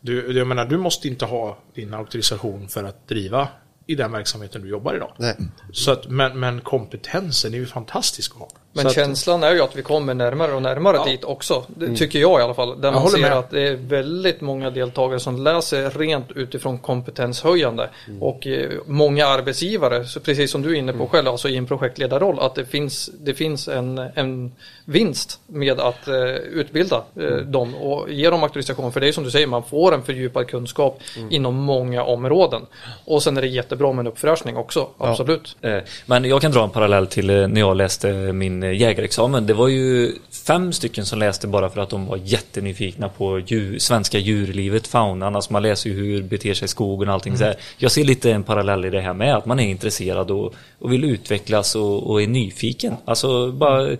[0.00, 3.48] Du, jag menar, du måste inte ha din auktorisation för att driva
[3.86, 5.12] i den verksamheten du jobbar idag.
[5.18, 5.36] Nej.
[5.72, 8.48] Så att, men, men kompetensen är ju fantastisk att ha.
[8.72, 11.04] Men att, känslan är ju att vi kommer närmare och närmare Ja.
[11.04, 11.64] dit också.
[11.68, 12.80] Det tycker jag i alla fall.
[12.80, 13.32] Där man ser med.
[13.32, 17.90] att det är väldigt många deltagare som läser rent utifrån kompetenshöjande.
[18.20, 21.66] Och eh, många arbetsgivare, så precis som du är inne på själv, alltså i en
[21.66, 24.52] projektledarroll, att det finns, det finns en, en
[24.84, 28.92] vinst med att eh, utbilda eh, dem och ge dem auktorisation.
[28.92, 32.62] För det är som du säger, man får en fördjupad kunskap inom många områden.
[33.04, 35.56] Och sen är det jättebra med en uppfräschning också, absolut.
[35.60, 38.80] Eh, Men jag kan dra en parallell till eh, när jag läste min sin eh,
[38.80, 39.46] jägarexamen.
[39.46, 40.12] Det var ju
[40.46, 45.36] fem stycken som läste bara för att de var jättenyfikna på djur, svenska djurlivet, faunan.
[45.36, 47.56] Alltså man läser ju hur beter sig skogen och allting så här.
[47.78, 50.92] Jag ser lite en parallell i det här med att man är intresserad och, och
[50.92, 52.94] vill utvecklas och, och är nyfiken.
[53.04, 53.96] Alltså bara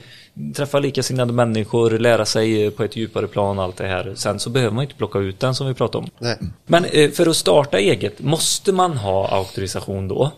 [0.55, 4.14] träffa likasinnade människor, lära sig eh, på ett djupare plan allt det här.
[4.16, 6.11] Sen så behöver man inte plocka ut den som vi pratade om.
[6.18, 6.37] Nej.
[6.66, 10.31] Men eh, för att starta eget, måste man ha auktorisation då?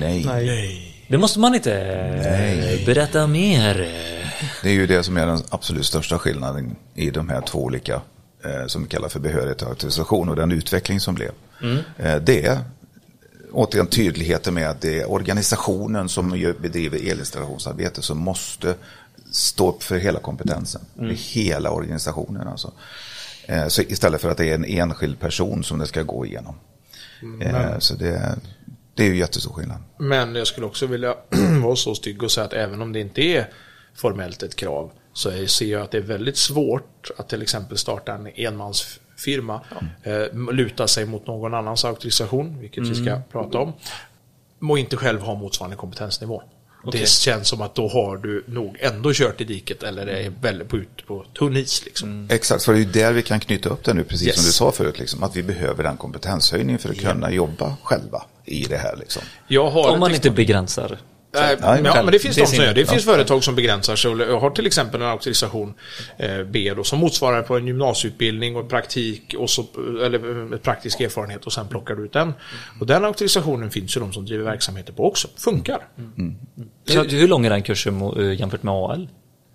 [0.00, 0.93] Nej.
[1.08, 2.82] Det måste man inte.
[2.86, 3.74] Berätta mer.
[4.62, 8.00] Det är ju det som är den absolut största skillnaden i de här två olika
[8.44, 11.30] eh, som vi kallar för behörighet och auktorisation och den utveckling som blev.
[11.98, 12.58] Eh, det är
[13.52, 18.74] återigen tydligheten med att det är organisationen som bedriver elinstallationsarbete som måste
[19.30, 20.80] stå upp för hela kompetensen.
[20.96, 22.72] För hela organisationen alltså.
[23.46, 26.54] Eh, så istället för att det är en enskild person som det ska gå igenom.
[27.42, 28.38] Eh, så det,
[28.94, 29.78] det är ju jättestor skillnad.
[29.98, 31.14] Men jag skulle också vilja
[31.62, 33.50] vara så stygg och säga att även om det inte är
[33.94, 37.78] formellt ett krav så är- ser jag att det är väldigt svårt att till exempel
[37.78, 39.60] starta en enmansfirma,
[40.02, 43.72] eh, luta sig mot någon annans auktorisation, vilket vi ska prata om,
[44.70, 46.42] och inte själv ha motsvarande kompetensnivå.
[46.92, 50.68] Det känns som att då har du nog ändå kört i diket eller är väldigt
[50.68, 51.84] på, ut på tunn is.
[51.84, 52.28] Liksom.
[52.30, 54.36] Exakt, för det är ju där vi kan knyta upp det nu, precis Yes.
[54.36, 58.22] som du sa förut, liksom, att vi behöver den kompetenshöjning för att kunna jobba själva
[58.44, 58.96] i det här.
[58.96, 59.22] Liksom.
[59.48, 60.98] Jag har Om man inte begränsar.
[61.34, 62.74] Nej, Nej, ja, men det finns det de som gör.
[62.74, 63.12] Det finns ja.
[63.12, 65.74] företag som begränsar sig och jag har till exempel en auktorisation
[66.16, 69.66] eh, B då, som motsvarar på en gymnasieutbildning och praktik och så,
[70.04, 72.32] eller eh, praktisk erfarenhet och sen plockar du ut den.
[72.80, 75.28] Och den auktorisationen finns ju de som driver verksamheter på också.
[75.36, 75.86] Funkar.
[76.88, 79.08] Hur, hur lång är den kursen eh, jämfört med AL?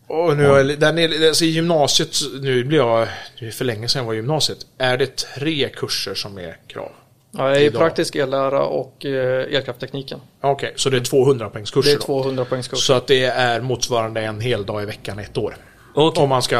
[0.08, 3.08] Och nu, den är, alltså i gymnasiet, nu blir jag,
[3.40, 6.58] det är för länge sedan jag var i gymnasiet, är det tre kurser som är
[6.68, 6.92] krav.
[7.32, 7.80] Ja, jag är Idag.
[7.82, 10.20] praktisk ellära och eh, elkrafttekniken.
[10.42, 12.06] Okej, så det är 200 poängs kurser Det är då.
[12.06, 12.80] 200 poängs kurs.
[12.80, 15.58] Så att det är motsvarande en hel dag i veckan ett år.
[15.94, 16.24] Okej.
[16.24, 16.58] Om man ska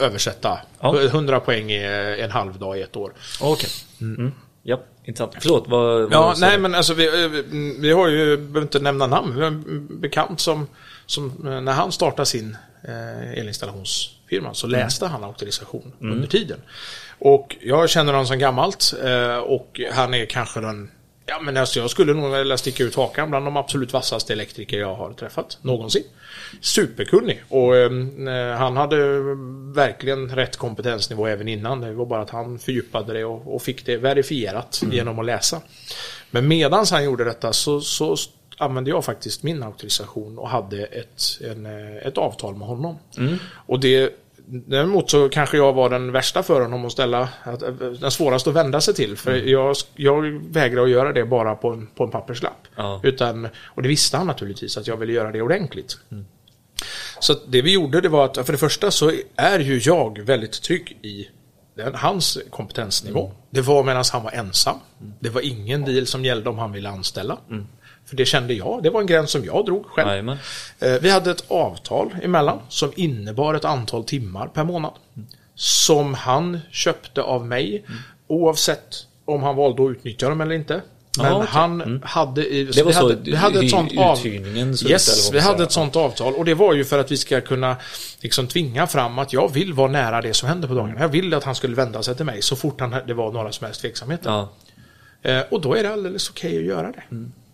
[0.00, 0.58] översätta.
[0.80, 1.02] Ja.
[1.02, 3.12] 100 poäng är en halv dag i ett år.
[3.40, 3.70] Okej.
[4.00, 4.32] Mm.
[4.62, 5.32] Ja, intressant.
[5.40, 6.00] Förlåt, vad...
[6.02, 9.34] vad Ja, nej men alltså vi, eh, vi- vi har ju, behöver inte nämna namn,
[9.34, 10.66] vi har en bekant som,
[11.06, 12.56] som eh, när han startade sin
[12.88, 16.58] eh, elinstallationsfirma så läste han auktorisation under tiden.
[17.20, 20.90] Och jag känner honom som gammalt eh, och han är kanske den
[21.26, 24.78] Ja men alltså jag skulle nog vilja sticka ut hakan bland de absolut vassaste elektriker
[24.78, 26.02] jag har träffat någonsin.
[26.60, 28.96] Superkunnig och eh, han hade
[29.74, 31.80] verkligen rätt kompetensnivå även innan.
[31.80, 35.60] Det var bara att han fördjupade det och, och fick det verifierat genom att läsa.
[36.30, 38.16] Men medans han gjorde detta så, så
[38.56, 42.98] använde jag faktiskt min auktorisation och hade ett, en, eh, ett avtal med honom.
[43.52, 44.12] Och det
[44.52, 47.28] Däremot så kanske jag var den värsta för honom att ställa,
[48.00, 49.16] den svåraste att vända sig till.
[49.16, 52.68] För jag, jag vägrar att göra det bara på en, på en papperslapp.
[52.76, 53.00] Ja.
[53.02, 55.98] Utan, och det visste han naturligtvis, att jag ville göra det ordentligt.
[57.20, 60.20] Så att det vi gjorde det var att för det första så är ju jag
[60.20, 61.28] väldigt trygg i
[61.76, 63.32] den, hans kompetensnivå.
[63.50, 64.76] Det var medan han var ensam.
[65.20, 67.38] Det var ingen deal som gällde om han ville anställa.
[68.10, 70.08] För det kände jag, det var en gräns som jag drog själv.
[70.08, 70.38] Jajamän.
[70.78, 74.92] Eh, Vi hade ett avtal emellan som innebar ett antal timmar per månad.
[75.54, 77.84] Som han köpte av mig
[78.26, 80.82] oavsett om han valde att utnyttja dem eller inte.
[81.18, 81.48] Men Ja, okej.
[81.50, 82.64] han hade i...
[82.64, 84.18] Det var vi så hade, vi hade ett sånt av...
[84.18, 87.16] uthyrningen så Yes, vi hade ett sånt avtal och det var ju för att vi
[87.16, 87.76] ska kunna
[88.20, 91.00] liksom tvinga fram att jag vill vara nära det som händer på dagarna.
[91.00, 93.52] Jag ville att han skulle vända sig till mig så fort han, det var några
[93.52, 94.30] som helst tveksamheter.
[94.30, 94.48] Ja.
[95.22, 97.02] Eh, och då är det alldeles okej att göra det.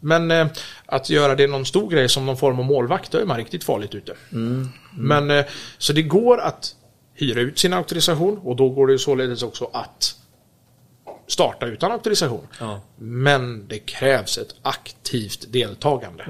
[0.06, 0.46] Men eh,
[0.86, 3.64] att göra det någon stor grej som någon form av målvakt, då är man riktigt
[3.64, 4.14] farligt ute.
[4.92, 5.44] Men eh,
[5.78, 6.74] så det går att
[7.14, 10.14] hyra ut sin auktorisation och då går det således också att
[11.26, 12.46] starta utan auktorisation.
[12.60, 12.80] Ja.
[12.96, 16.24] Men det krävs ett aktivt deltagande.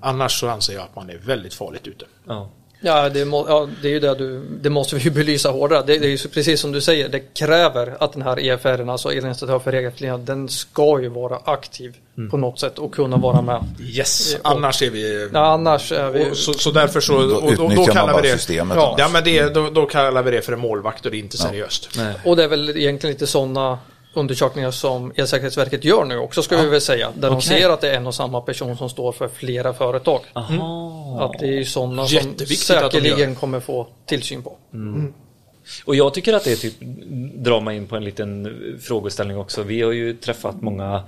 [0.00, 2.04] Annars så anser jag att man är väldigt farligt ute.
[2.26, 2.50] Ja.
[2.84, 5.82] Ja det, må, ja, det är ju det du, det måste vi ju belysa hårdare.
[5.86, 8.90] Det, det är ju så- precis som du säger, det kräver att den här EFR,
[8.90, 11.96] alltså elinstallatör för regelefterlevnad, den ska ju vara aktiv
[12.30, 13.64] på något sätt och kunna vara med.
[13.80, 15.30] Yes, Och- annars är vi...
[15.32, 16.30] Ja, annars är vi...
[16.30, 17.12] Och så, så därför så...
[17.26, 18.34] Då och, då man kallar bara vi det...
[18.38, 19.00] systemet Ja, annars.
[19.00, 21.38] ja men det, då, då kallar vi det för en målvakt och det är inte
[21.38, 21.88] seriöst.
[21.96, 22.14] Nej.
[22.24, 23.78] Och det är väl egentligen lite sådana
[24.14, 27.10] undersökningar som Elsäkerhetsverket gör nu också ska vi väl säga.
[27.14, 27.48] Där de Okej.
[27.60, 30.20] ser att det är en och samma person som står för flera företag.
[30.32, 31.18] Aha.
[31.20, 34.56] Att det är ju sådana som de säkerligen kommer få tillsyn på.
[35.84, 36.74] Och jag tycker att det typ
[37.34, 39.62] drar mig in på en liten frågeställning också.
[39.62, 41.02] Vi har ju träffat många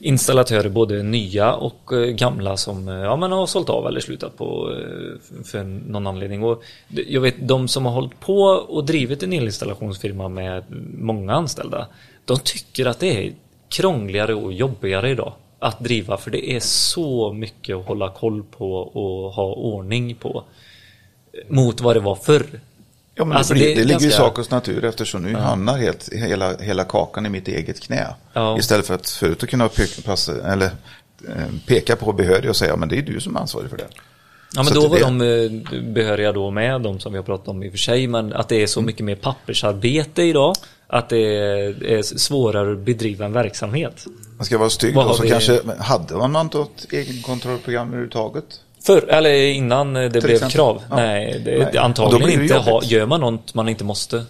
[0.00, 4.36] installatörer, både nya och eh, gamla som eh, ja, men har sålt av eller slutat
[4.36, 6.42] på eh, för någon anledning.
[6.42, 10.64] Och jag vet de som har hållit på och drivit en elinstallationsfirma med
[10.98, 11.86] många anställda.
[12.24, 13.32] De tycker att det är
[13.68, 15.32] krångligare och jobbigare idag.
[15.58, 20.44] att driva för det är så mycket att hålla koll på och ha ordning på
[21.48, 22.46] mot vad det var förr.
[23.14, 26.08] Ja, men Alltså, det, det det, ligger i ganska- sakens natur eftersom nu hamnar helt,
[26.12, 28.06] hela, hela kakan i mitt eget knä.
[28.32, 28.58] Ja.
[28.58, 30.66] Istället för att förut att kunna peka, passa, eller,
[31.28, 33.88] eh, peka på behörig och säga men det är du som är ansvarig för det.
[34.54, 35.20] Ja men Så då var det- de
[35.74, 38.32] eh, behöriga då med, de som vi har pratat om i och för sig, men
[38.32, 40.54] att det är så mycket mer pappersarbete idag.
[40.94, 44.04] Att det är, är svårare att bedriva en verksamhet.
[44.36, 48.44] Man ska vara stygg Vad då, så vi- kanske, hade man något egenkontrollprogram överhuvudtaget?
[48.82, 50.50] För, eller innan det blev exempel.
[50.50, 50.82] krav.
[50.90, 50.96] Ja.
[50.96, 51.78] Nej, det, Nej.
[51.78, 52.54] antagligen inte.
[52.54, 54.24] Ha, gör man något man inte måste.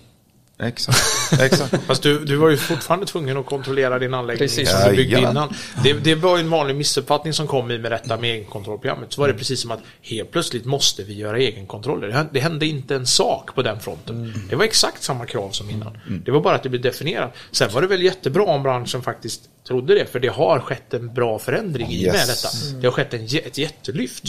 [0.58, 0.98] Exakt.
[1.40, 1.82] Exakt.
[1.86, 4.70] Fast du, du var ju fortfarande tvungen att kontrollera din anläggning Precis.
[4.70, 5.54] som du byggde innan.
[5.82, 9.12] Det, det var ju en vanlig missuppfattning som kom i med detta med egenkontrollprogrammet.
[9.12, 12.06] Så var det precis som att helt plötsligt måste vi göra egenkontroller.
[12.06, 14.34] Det hände- Det hände inte en sak på den fronten.
[14.50, 15.98] Det var exakt samma krav som innan.
[16.24, 17.34] Det var bara att det blev definierat.
[17.50, 20.06] Sen var det väl jättebra om branschen faktiskt trodde det.
[20.06, 22.42] För det har skett en bra förändring i och med Yes.
[22.42, 22.78] detta.
[22.80, 24.24] Det har skett en, ett jättelyft.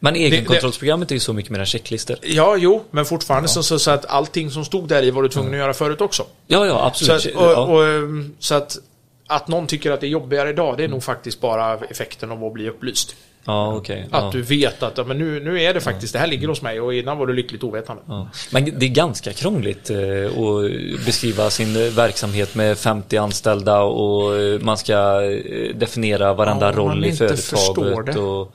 [0.00, 2.16] Men egenkontrollsprogrammet är ju så mycket mer än checklistor.
[2.22, 5.28] Ja, jo, men fortfarande så, så, så att allting som stod där i var du
[5.28, 6.26] tvungen att göra förut också.
[6.46, 7.26] Ja, ja, Så absolut.
[7.36, 7.56] att, och, ja.
[7.66, 8.78] och, ehm, så att,
[9.26, 12.44] att någon tycker att det är jobbigare idag, det är nog faktiskt bara effekten av
[12.44, 13.16] att bli upplyst.
[13.44, 14.08] Ja, okej.
[14.10, 14.30] Att ja.
[14.32, 16.80] du vet att ja, men nu, nu är det faktiskt, det här ligger hos mig
[16.80, 18.02] och innan var du lyckligt ovetande.
[18.50, 24.60] Men det är ganska krångligt eh, att beskriva sin verksamhet med 50 anställda och eh,
[24.60, 28.16] man ska eh, definiera varenda roll i företaget.
[28.16, 28.54] Och,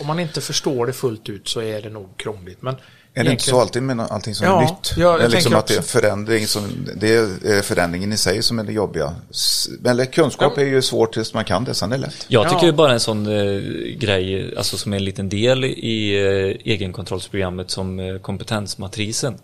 [0.00, 2.62] Om man inte förstår det fullt ut så är det nog krångligt.
[2.62, 2.76] Men
[3.20, 4.94] Är det inte så alltid med allting som Ja, är nytt?
[4.96, 6.62] ja, jag det är liksom att det är förändring som,
[6.96, 9.14] det är förändringen i sig som är det jobbiga.
[9.86, 10.62] Eller kunskap Ja.
[10.62, 12.26] är ju svårt tills man kan det, sen är det lätt.
[12.28, 12.66] jag tycker Ja.
[12.66, 13.60] ju bara en sån eh,
[13.98, 16.14] grej, alltså som är en liten del i
[16.64, 19.34] eh, egenkontrollsprogrammet som eh, kompetensmatrisen.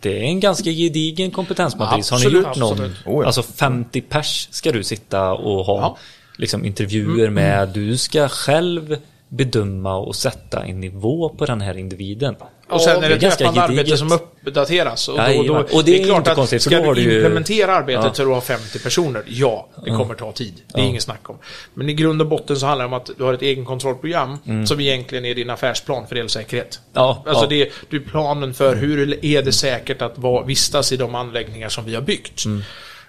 [0.00, 2.10] Det är en ganska gedigen kompetensmatris.
[2.10, 2.72] Har ni Absolut, gjort någon?
[2.72, 2.96] absolut.
[3.06, 3.26] Oh, ja.
[3.26, 5.96] Alltså 50 pers ska du sitta och ha Ja.
[6.36, 7.68] liksom intervjuer med.
[7.68, 8.96] Du ska själv
[9.28, 12.34] bedöma och sätta en nivå på den här individen.
[12.68, 15.08] Och sen är det det ganska löpande arbete som uppdateras.
[15.08, 15.46] Och, då, Jajamän.
[15.70, 18.14] då, Och det är inte konstigt, för ska då du du ju- implementera arbetet Ja.
[18.14, 20.54] så du har 50 personer, ja, det kommer ta tid.
[20.74, 21.38] Det är inget snack om.
[21.74, 24.80] Men i grund och botten så handlar det om att du har ett egenkontrollprogram som
[24.80, 26.80] egentligen är din affärsplan för elsäkerhet.
[26.92, 27.48] Ja, Alltså ja.
[27.48, 30.14] det är, det är planen för hur är det säkert att
[30.46, 32.42] vistas i de anläggningar som vi har byggt.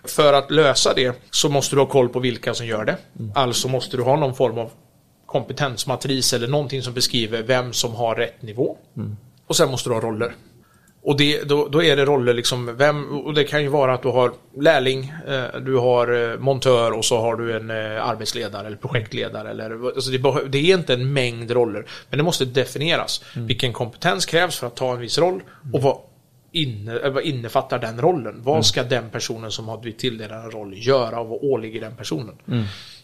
[0.04, 2.98] För att lösa det så måste du ha koll på vilka som gör det.
[3.36, 4.70] Alltså måste du ha någon form av
[5.26, 8.78] kompetensmatris eller någonting som beskriver vem som har rätt nivå.
[9.47, 10.36] Och sen måste du ha roller.
[11.07, 14.01] Och det, då, då är det roller liksom, vem, och det kan ju vara att
[14.01, 18.67] du har lärling, eh, du har eh, montör och så har du en eh, arbetsledare
[18.67, 19.49] eller projektledare.
[19.49, 23.23] Eller, alltså det, det är inte en mängd roller, men det måste definieras.
[23.36, 25.41] Vilken kompetens krävs för att ta en viss roll
[25.73, 25.97] och vad,
[26.51, 28.41] inne, eh, vad innefattar den rollen?
[28.43, 31.95] Vad ska den personen som har blivit tilldelad en roll göra och vad åligger den
[31.95, 32.36] personen?
[32.45, 32.55] Det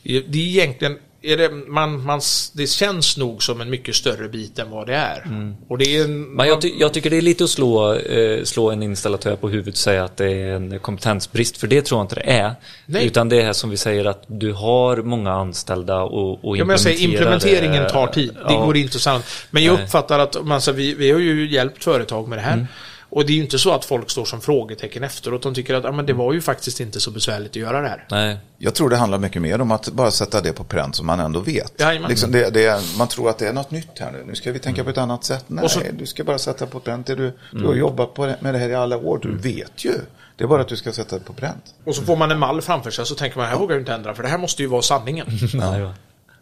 [0.03, 2.21] det är egentligen, är det, man, man,
[2.53, 5.27] det känns nog som en mycket större bit än vad det är.
[5.67, 8.43] Och det är en, Men jag, ty jag tycker det är lite att slå, eh,
[8.43, 11.99] slå en installatör på huvudet och säga att det är en kompetensbrist, för det tror
[11.99, 12.55] jag inte det är.
[12.85, 13.05] Nej.
[13.07, 16.79] Utan det är som vi säger att du har många anställda och, och Ja, men
[16.79, 18.33] säger implementeringen tar tid.
[18.33, 18.65] Det Ja.
[18.65, 19.25] går inte sant.
[19.51, 22.67] Men jag uppfattar att man, alltså, vi, vi har ju hjälpt företag med det här.
[23.15, 25.41] Och det är ju inte så att folk står som frågetecken efteråt.
[25.43, 27.87] De tycker att ah, men det var ju faktiskt inte så besvärligt att göra det
[27.87, 28.05] här.
[28.11, 28.37] Nej.
[28.57, 31.19] Jag tror det handlar mycket mer om att bara sätta det på pränt som man
[31.19, 31.73] ändå vet.
[32.09, 34.23] Liksom det, det, är- man tror att det är något nytt här nu.
[34.27, 35.45] Nu ska vi tänka på ett annat sätt.
[35.47, 37.07] Nej, så- du ska bara sätta på pränt.
[37.07, 39.19] Det Du, du har jobbat på det, med det här i alla år.
[39.21, 39.93] Du vet ju.
[40.37, 41.63] Det är bara att du ska sätta det på pränt.
[41.85, 43.93] Och så får man en mall framför sig så tänker man, här vågar jag inte
[43.93, 45.27] ändra för det här måste ju vara sanningen.
[45.53, 45.93] Nej, ja.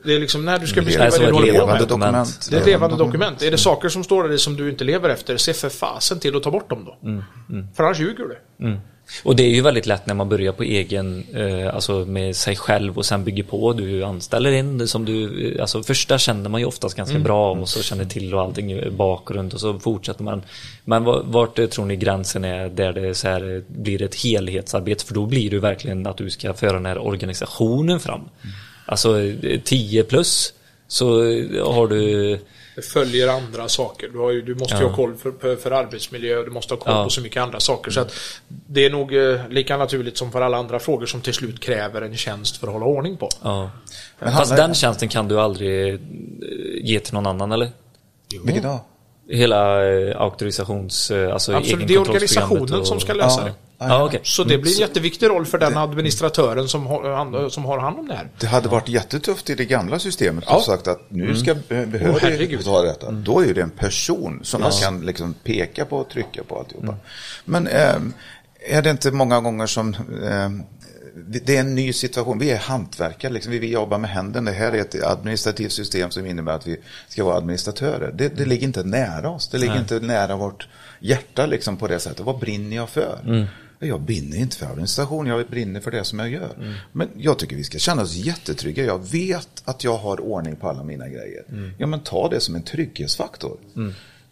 [0.04, 1.54] Det är liksom när du ska Det beskriva är så vad du ett håller på
[1.54, 1.90] levande med.
[1.90, 2.48] dokument.
[2.50, 3.42] Det är ett levande dokument.
[3.42, 6.36] Är det saker som står där som du inte lever efter, se för fasen till
[6.36, 6.98] att ta bort dem då.
[7.76, 8.24] För annars ljuger
[8.58, 8.78] du.
[9.24, 12.56] Och det är ju väldigt lätt när man börjar på egen, eh, alltså med sig
[12.56, 13.74] själv och sen bygger på.
[13.74, 17.70] Du anställer in som du, eh, alltså första känner man ju oftast ganska bra och
[17.70, 20.42] så känner till och allting i bakgrund och så fortsätter man.
[20.86, 25.06] Men va- vart tror ni gränsen är där det så här, eh, blir ett helhetsarbete?
[25.06, 28.22] För då blir det verkligen att du ska föra den här organisationen fram.
[28.92, 30.54] Alltså eh, 10 plus
[30.88, 31.06] så
[31.64, 32.40] har du
[32.76, 34.10] Det följer andra saker.
[34.10, 34.88] Du, har ju, du måste ju Ja.
[34.88, 37.04] ha koll för, för, för arbetsmiljö och du måste ha koll Ja.
[37.04, 37.92] på så mycket andra saker.
[37.92, 38.14] Så att
[38.48, 42.02] det är nog eh, lika naturligt som för alla andra frågor som till slut kräver
[42.02, 43.30] en tjänst för att hålla ordning på.
[43.44, 43.70] Ja.
[44.20, 46.00] Men Fast den tjänsten kan du aldrig eh,
[46.84, 47.70] ge till någon annan eller?
[48.44, 48.86] Vilket då?
[49.30, 51.12] Hela eh, auktorisations...
[51.12, 53.46] eh, Alltså Absolut, det är organisationen och- som ska lösa Ja.
[53.46, 53.54] det.
[53.90, 54.20] Ja, okej.
[54.24, 58.00] Så det blir en jätteviktig roll för den administratören som har, han- som har hand
[58.00, 58.28] om det här.
[58.40, 60.56] Det hade varit jättetufft i det gamla systemet Ja.
[60.56, 62.64] och sagt att nu ska be- Åh, behörig herregud.
[62.66, 63.12] ta detta.
[63.12, 66.96] Då är det en person som man kan liksom peka på och trycka på alltihopa.
[67.46, 68.14] Men ehm,
[68.70, 69.96] är det inte många gånger som
[70.32, 70.64] ehm,
[71.16, 72.40] det är en ny situation.
[72.40, 73.52] Vi är hantverkare, liksom.
[73.52, 74.52] vi, vi jobbar med händerna.
[74.52, 78.12] Det här är ett administrativt system som innebär att vi ska vara administratörer.
[78.16, 79.48] Det, det ligger inte nära oss.
[79.50, 79.82] Det ligger Nej.
[79.82, 80.68] inte nära vårt
[81.00, 82.20] hjärta liksom, på det sättet.
[82.26, 83.20] Vad brinner jag för?
[83.26, 83.46] Mm.
[83.88, 86.54] Jag brinner inte för administration, jag brinner för det som jag gör.
[86.58, 86.74] Mm.
[86.92, 88.86] Men jag tycker vi ska känna oss jättetrygga.
[88.86, 91.44] Jag vet att jag har ordning på alla mina grejer.
[91.50, 91.72] Mm.
[91.78, 93.58] Ja, men ta det som en trygghetsfaktor.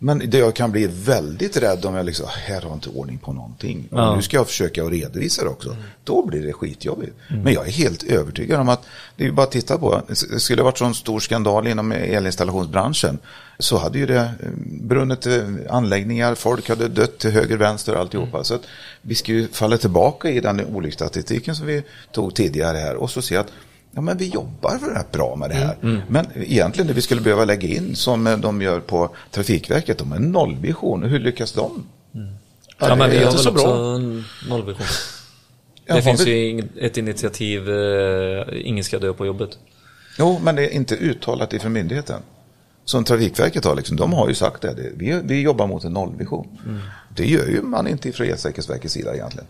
[0.01, 3.17] Men det jag kan bli väldigt rädd om jag liksom, "Ah, här har inte ordning
[3.17, 3.87] på någonting.
[3.91, 4.03] Ja.
[4.03, 4.15] Mm.
[4.15, 5.75] Nu ska jag försöka att redovisa det också.
[6.03, 7.15] Då blir det skitjobbigt.
[7.27, 8.81] Men jag är helt övertygad om att,
[9.15, 11.91] det är ju bara att titta på, det skulle ha varit sån stor skandal inom
[11.91, 13.19] elinstallationsbranschen.
[13.59, 17.99] Så hade ju det eh, brunnit eh, anläggningar, folk hade dött till höger, vänster och
[17.99, 18.37] alltihopa.
[18.37, 18.43] Mm.
[18.43, 18.63] Så att
[19.01, 23.21] vi ska ju falla tillbaka i den olycksstatistiken som vi tog tidigare här och så
[23.21, 23.47] se att
[23.91, 25.75] Ja, men vi jobbar rätt bra med det här.
[25.83, 26.01] Mm.
[26.07, 30.11] Men egentligen det vi skulle behöva lägga in som eh, de gör på Trafikverket, de
[30.11, 31.03] har en nollvision.
[31.03, 31.83] Hur lyckas de?
[32.79, 33.95] Ja, men vi har väl så också bra.
[33.95, 34.85] en nollvision.
[35.85, 39.49] Ja, Det finns vi- ju ett initiativ, eh, ingen ska dö på jobbet.
[40.19, 42.21] Jo, men det är inte uttalat ifrån myndigheten.
[42.85, 44.73] Som Trafikverket har, liksom, de har ju sagt det.
[44.73, 46.47] det vi, vi jobbar mot en nollvision.
[46.65, 46.79] Mm.
[47.15, 49.47] Det gör ju man inte från Elsäkerhetsverkets sida egentligen.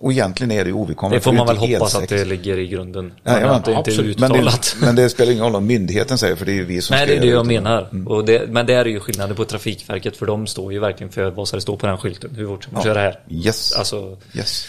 [0.00, 1.16] Och egentligen är det ovidkommande.
[1.16, 3.12] Det får man väl hoppas att det ligger i grunden.
[3.22, 4.18] Nej, ja, det inte absolut.
[4.18, 6.80] Men det, men det spelar ingen roll om myndigheten säger, för det är ju vi
[6.82, 7.48] som Nej, ska det är det jag det.
[7.48, 8.08] menar.
[8.08, 11.30] Och det, men det är ju skillnaden på Trafikverket, för de står ju verkligen för
[11.30, 12.30] vad som står på den skylten.
[12.36, 12.84] Hur fort ska man Ja.
[12.94, 13.20] köra här?
[13.30, 13.72] Yes.
[13.72, 14.66] Alltså, Yes.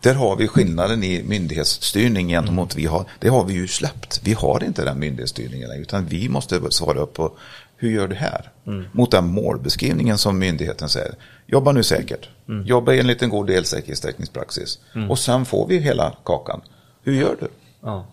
[0.00, 3.04] Där har vi skillnaden i myndighetsstyrning gentemot vi har.
[3.20, 4.20] Det har vi ju släppt.
[4.24, 7.32] Vi har inte den myndighetsstyrningen längre, utan vi måste svara upp på
[7.76, 8.50] hur gör du här?
[8.92, 11.14] Mot den målbeskrivningen som myndigheten säger.
[11.52, 12.28] Jobba nu säkert.
[12.64, 14.78] Jobba enligt en god elsäkerhetstäckningspraxis.
[15.08, 16.60] Och sen får vi hela kakan.
[17.02, 17.48] Hur gör du?
[17.82, 18.06] ja.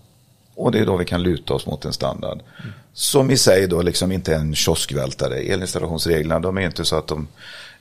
[0.55, 2.39] Och det är då vi kan luta oss mot en standard.
[2.93, 5.35] Som i sig då liksom inte är en kioskvältare.
[5.37, 7.27] Elinstallationsreglerna de är inte så att de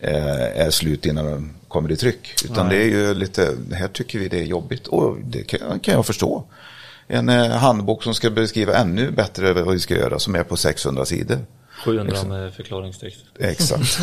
[0.00, 2.44] eh, är slut innan de kommer i tryck.
[2.44, 4.86] Utan det är ju lite, här tycker vi det är jobbigt.
[4.86, 6.44] Och det kan, kan jag förstå.
[7.06, 10.56] En eh, handbok som ska beskriva ännu bättre vad vi ska göra som är på
[10.56, 11.38] 600 sidor.
[11.84, 13.24] 700 med förklaringstext.
[13.38, 13.98] Exakt.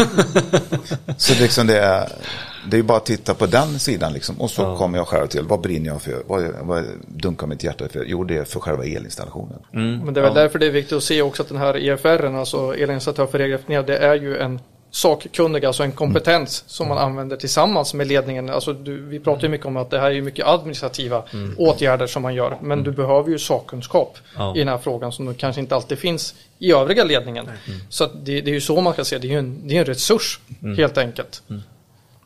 [1.18, 2.10] så liksom det är,
[2.72, 4.42] det är bara att titta på den sidan liksom.
[4.42, 4.78] Och så Ja.
[4.78, 6.24] kommer jag själv till, vad brinner jag för?
[6.28, 8.06] Vad, vad dunkar mitt hjärta för?
[8.08, 9.60] Jo, det är för själva elinstallationen.
[9.72, 12.26] Men det är väl därför det är viktigt att se också att den här EFR,
[12.26, 14.60] alltså elinstallatör för regelefterlevnad, det är ju en
[14.96, 18.50] sakkunnig, alltså en kompetens som man använder tillsammans med ledningen.
[18.50, 21.24] Alltså du, vi pratar ju mycket om att det här är mycket administrativa
[21.58, 24.56] åtgärder som man gör, men du behöver ju sakkunskap Ja.
[24.56, 27.50] i den här frågan som kanske inte alltid finns i övriga ledningen.
[27.90, 29.76] Så att det, det är ju så man ska se det, är ju en, det
[29.76, 30.40] är en resurs
[30.78, 31.44] helt enkelt.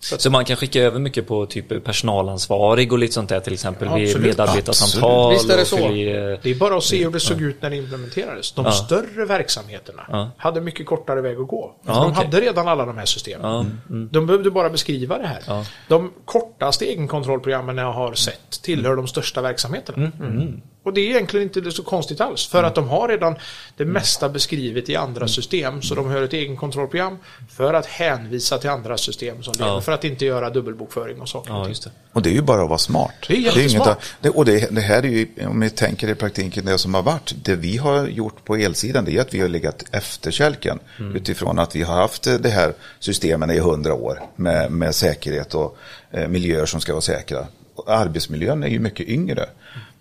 [0.01, 3.87] Så man kan skicka över mycket på typ personalansvarig och lite sånt där till exempel
[3.87, 5.33] Ja, vid medarbetarsamtal.
[5.33, 5.77] Visst är det så.
[5.77, 8.51] eh, Det är bara att se hur det såg ut när det implementerades.
[8.51, 8.71] De Ja.
[8.71, 10.31] större verksamheterna Ja.
[10.37, 11.75] hade mycket kortare väg att gå.
[11.85, 12.25] Ja, de okej.
[12.25, 13.51] hade redan alla de här systemen.
[13.51, 13.65] Ja,
[14.11, 15.43] De behövde bara beskriva det här.
[15.47, 15.65] Ja.
[15.87, 20.11] De kortaste egenkontrollprogrammen jag har sett tillhör de största verksamheterna.
[20.19, 20.61] Mm.
[20.83, 22.47] Och det är egentligen inte så konstigt alls.
[22.47, 23.35] För att de har redan
[23.77, 25.81] det mesta beskrivet i andra system.
[25.81, 27.17] Så de har ett egenkontrollprogram
[27.49, 29.53] för att hänvisa till andra system som.
[29.59, 29.81] Ja.
[29.81, 31.91] För att inte göra dubbelbokföring och saker och ja, just det.
[32.13, 33.11] Och det är ju bara att vara smart.
[33.27, 33.87] Det är inget jättesmart.
[33.87, 36.93] av- det, och det, det här är ju, om vi tänker i praktiken det som
[36.93, 40.31] har varit, det vi har gjort på elsidan det är att vi har legat efter
[40.31, 40.79] kälken
[41.15, 45.77] utifrån att vi har haft det här systemen i hundra år med, med säkerhet och
[46.11, 47.47] eh, miljöer som ska vara säkra.
[47.75, 49.45] Och arbetsmiljön är ju mycket yngre.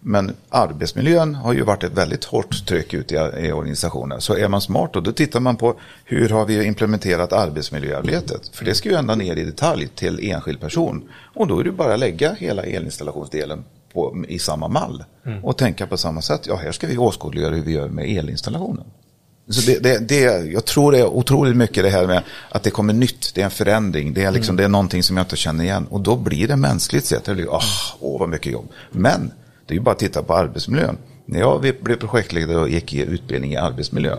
[0.01, 4.21] Men arbetsmiljön har ju varit ett väldigt hårt tryck ute i, i organisationen.
[4.21, 8.49] Så är man smart då, då tittar man på hur har vi implementerat arbetsmiljöarbetet.
[8.53, 11.09] För det ska ju ända ner i detalj till enskild person.
[11.35, 15.05] Och då är det bara att lägga hela elinstallationsdelen på, i samma mall.
[15.43, 16.47] Och tänka på samma sätt.
[16.47, 18.85] Ja, här ska vi åskådliggöra hur vi gör med elinstallationen.
[19.51, 22.71] Så det, det, det, jag tror det är otroligt mycket det här med att det
[22.71, 25.37] kommer nytt, det är en förändring, det är, liksom, det är någonting som jag inte
[25.37, 25.87] känner igen.
[25.91, 27.63] Och då blir det mänskligt sett, det blir, åh,
[28.01, 28.69] åh vad mycket jobb.
[28.91, 29.33] Men
[29.69, 30.99] det är ju bara att titta på arbetsmiljön.
[31.25, 34.17] När jag blev projektledare och gick i utbildning i arbetsmiljö,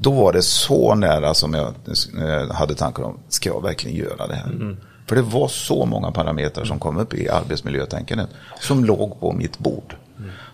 [0.00, 1.74] då var det så nära som jag
[2.18, 4.76] eh, hade tankar om, ska jag verkligen göra det här?
[5.06, 8.28] För det var så många parametrar som kom upp i arbetsmiljötänkandet
[8.60, 9.96] som låg på mitt bord.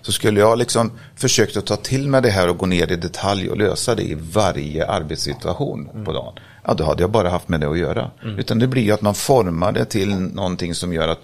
[0.02, 2.96] Så skulle jag liksom försökt att ta till mig det här och gå ner i
[2.96, 6.34] detalj och lösa det i varje arbetssituation på dagen.
[6.64, 8.10] Ja, då hade jag bara haft med det att göra.
[8.38, 11.20] Utan det blir ju att man formar det till någonting som gör att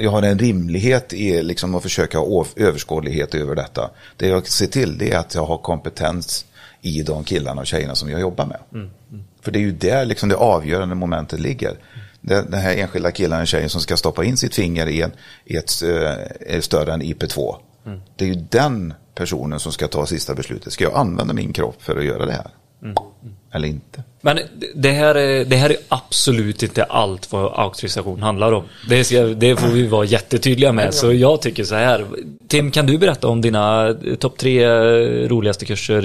[0.00, 3.90] jag har en rimlighet i liksom att försöka ha överskådlighet över detta.
[4.16, 6.46] Det jag ser till det är att jag har kompetens
[6.82, 8.58] i de killarna och tjejerna som jag jobbar med.
[9.42, 11.78] För det är ju där liksom det avgörande momentet ligger.
[12.20, 15.12] Den, den här enskilda killen och tjejen som ska stoppa in sitt finger i, en,
[15.44, 15.82] i ett
[16.46, 17.56] eh, större än IP2.
[18.16, 20.72] Det är ju den personen som ska ta sista beslutet.
[20.72, 22.50] Ska jag använda min kropp för att göra det här?
[23.52, 24.02] Eller inte.
[24.20, 24.38] Men
[24.74, 28.64] det här, är, det här är absolut inte allt vad auktorisation handlar om.
[28.88, 30.94] Det, ska, det får vi vara jättetydliga med.
[30.94, 32.06] Så jag tycker så här.
[32.48, 36.02] Tim, kan du berätta om dina topp tre eh, roligaste kurser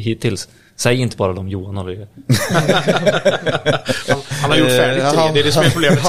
[0.00, 0.48] hittills?
[0.76, 2.06] Säg inte bara de Johan håller i.
[4.08, 6.00] Han, han har gjort färdigt Eh, tre, han- det är det som är problemet.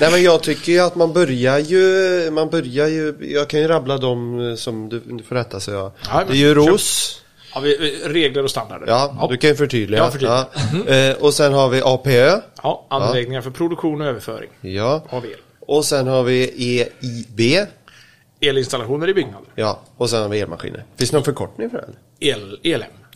[0.00, 3.68] Nej men jag tycker ju att man börjar ju, man börjar ju, jag kan ju
[3.68, 5.92] rabbla dem eh, som du, du får rätta så jag.
[6.12, 7.20] Ja, Det är ju ROS.
[7.54, 8.86] Har vi regler och standarder?
[8.86, 10.00] Ja, du kan ju förtydliga.
[10.00, 10.46] Ja, förtydliga.
[10.86, 10.94] Ja.
[10.94, 12.40] Eh, och sen har vi APÖ.
[12.62, 15.02] Ja, anläggningar för produktion och överföring Ja.
[15.10, 15.32] av el.
[15.60, 17.66] Och sen har vi EIB.
[18.40, 19.48] Elinstallationer i byggnader.
[19.54, 19.80] Ja.
[19.96, 20.84] Och sen har vi elmaskiner.
[20.96, 21.76] Finns det någon förkortning för
[22.18, 22.28] det?
[22.28, 22.58] El,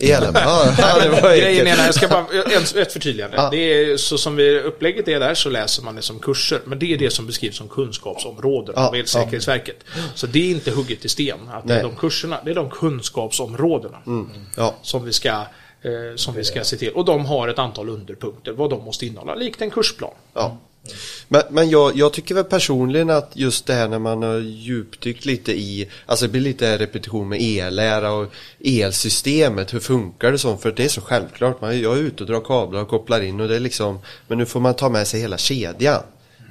[0.00, 0.32] Elen.
[0.34, 2.26] Ja, ja, det var Grejen är, jag ska bara,
[2.56, 3.36] ett, ett förtydligande.
[3.36, 3.48] Ja.
[3.50, 6.60] Det är, så som vi, upplägget är där så läser man det som kurser.
[6.64, 9.84] Men det är det som beskrivs som kunskapsområden Ja, av Elsäkerhetsverket.
[10.14, 11.38] Så det är inte hugget i sten.
[11.52, 13.98] Att det är de kurserna, det är de kunskapsområdena.
[14.56, 14.74] Ja.
[14.82, 15.28] Som vi ska
[15.82, 16.92] eh, som vi ska se till.
[16.92, 20.10] Och de har ett antal underpunkter, vad de måste innehålla, likt en kursplan.
[20.34, 20.58] Ja.
[21.28, 25.24] Men, men jag, jag tycker väl personligen att just det här när man har djupdykt
[25.24, 28.32] lite i, alltså det blir lite repetition med ellära och
[28.64, 30.56] elsystemet, hur funkar det så?
[30.56, 33.40] För det är så självklart, man, jag är ute och drar kablar och kopplar in
[33.40, 33.98] och det är liksom,
[34.28, 36.02] men nu får man ta med sig hela kedjan.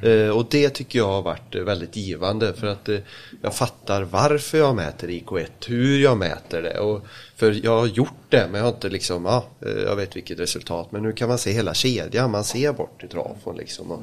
[0.01, 2.99] Eh, och det tycker jag har varit eh, väldigt givande för att eh,
[3.41, 6.79] jag fattar varför jag mäter IK1, hur jag mäter det.
[6.79, 10.39] Och, för jag har gjort det men jag har inte liksom, ja, jag vet vilket
[10.39, 10.91] resultat.
[10.91, 13.91] Men nu kan man se hela kedjan, man ser bort i trafon liksom.
[13.91, 14.01] Och,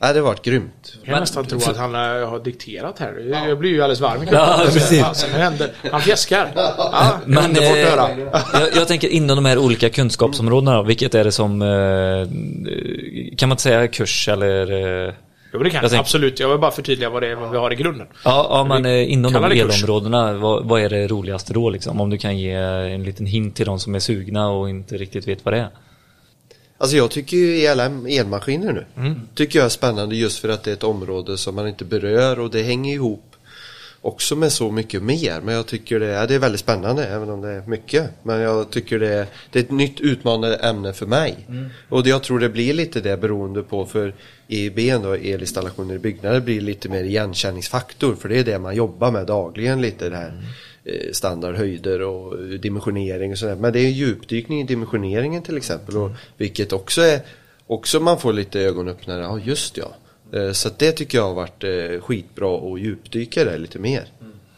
[0.00, 0.94] nej, det har varit grymt.
[1.02, 3.46] Jag kan nästan tro att han eh, har dikterat här.
[3.48, 5.02] Jag blir ju alldeles varm i Ja, precis.
[5.02, 5.70] Alltså, händer.
[5.92, 6.52] Han fjäskar.
[6.54, 11.62] Ja, Men eh, jag, jag tänker inom de här olika kunskapsområdena vilket är det som,
[11.62, 12.28] eh,
[13.36, 14.72] kan man inte säga kurs eller?
[15.08, 15.14] Eh,
[15.52, 16.40] Jo, det kan Jag absolut.
[16.40, 18.06] Jag vill bara förtydliga vad det är vad vi har i grunden.
[18.24, 19.82] ja, ja men eh, inom de kallar det kurs.
[19.82, 22.00] elområdena, vad, vad är det roligaste då liksom?
[22.00, 25.28] Om du kan ge en liten hint till de som är sugna och inte riktigt
[25.28, 25.68] vet vad det är.
[26.78, 29.20] Alltså jag tycker ju ELM, elmaskiner nu, Mm.
[29.34, 32.38] tycker jag är spännande just för att det är ett område som man inte berör
[32.38, 33.22] och det hänger ihop
[34.00, 35.40] också med så mycket mer.
[35.40, 38.10] Men jag tycker det är, det är väldigt spännande även om det är mycket.
[38.22, 41.36] Men jag tycker det är, det är ett nytt utmanande ämne för mig.
[41.88, 44.14] Och det, jag tror det blir lite det beroende på för
[44.48, 49.10] EIB då, elinstallationer i byggnader blir lite mer igenkänningsfaktor för det är det man jobbar
[49.10, 50.32] med dagligen lite det här eh,
[51.12, 53.56] standardhöjder och eh, dimensionering och sådär.
[53.56, 57.20] Men det är djupdykning i dimensioneringen till exempel och vilket också är
[57.66, 59.22] också man får lite ögonöppnare.
[59.22, 59.94] Ja just ja.
[60.38, 64.04] Eh, Så det tycker jag har varit eh, skitbra att djupdyka där lite mer.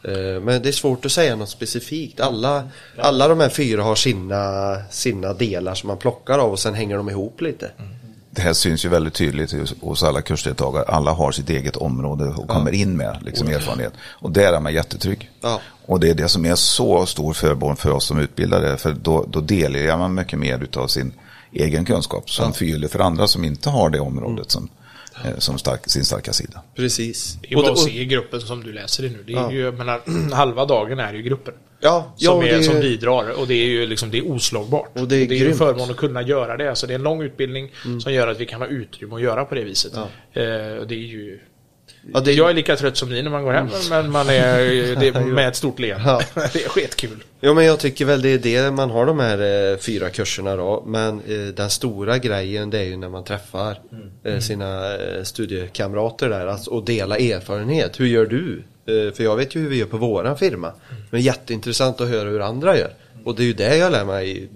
[0.04, 2.20] Eh, Men det är svårt att säga något specifikt.
[2.20, 6.74] Alla, alla de här fyra har sina, sina delar som man plockar av och sen
[6.74, 7.70] hänger de ihop lite.
[8.30, 10.84] Det här syns ju väldigt tydligt hos- hos alla kursdeltagare.
[10.84, 13.92] Alla har sitt eget område och kommer in med liksom, erfarenhet.
[14.00, 15.30] Och där är man jättetrygg.
[15.40, 15.60] Ja.
[15.88, 18.76] Och det är det som är så stor förmån för oss som utbildare.
[18.76, 21.12] För då, då delar man mycket mer utav sin
[21.52, 24.68] egen kunskap som fyller för andra som inte har det området som,
[25.24, 26.62] eh, som stark, sin starka sida.
[26.76, 27.38] Precis.
[27.42, 29.22] Det är Och bara det- att och- se i gruppen som du läser det nu.
[29.26, 29.52] Det är Ja.
[29.52, 30.00] ju, menar,
[30.34, 31.54] halva dagen är ju gruppen.
[31.80, 34.18] Ja, ja Som, och är, det är- som bidrar och det är ju liksom, det
[34.18, 34.98] är oslagbart.
[34.98, 35.42] Och det är ju en grymt.
[35.42, 35.58] Mm.
[35.58, 36.68] förmån att kunna göra det.
[36.70, 37.70] Alltså det är en lång utbildning
[38.02, 39.92] som gör att vi kan ha utrymme att göra på det viset.
[39.96, 40.02] Eh,
[40.80, 41.40] och det är ju...
[42.14, 44.58] Ja, det- Jag är lika trött som ni när man går hem, men man är
[45.02, 46.04] är med ett stort leende.
[46.06, 46.20] Ja.
[46.52, 47.24] Det är skitkul.
[47.40, 50.56] Ja men jag tycker väl det är det man har de här eh, fyra kurserna
[50.56, 50.84] då.
[50.86, 53.80] Men eh, den stora grejen det är ju när man träffar
[54.24, 58.00] eh, sina eh, studiekamrater där alltså, och dela erfarenhet.
[58.00, 58.62] Hur gör du?
[58.86, 60.72] Eh, för jag vet ju hur vi gör på våran firma.
[61.10, 62.90] Men jätteintressant att höra hur andra gör.
[63.24, 64.48] Och det är ju det jag lär mig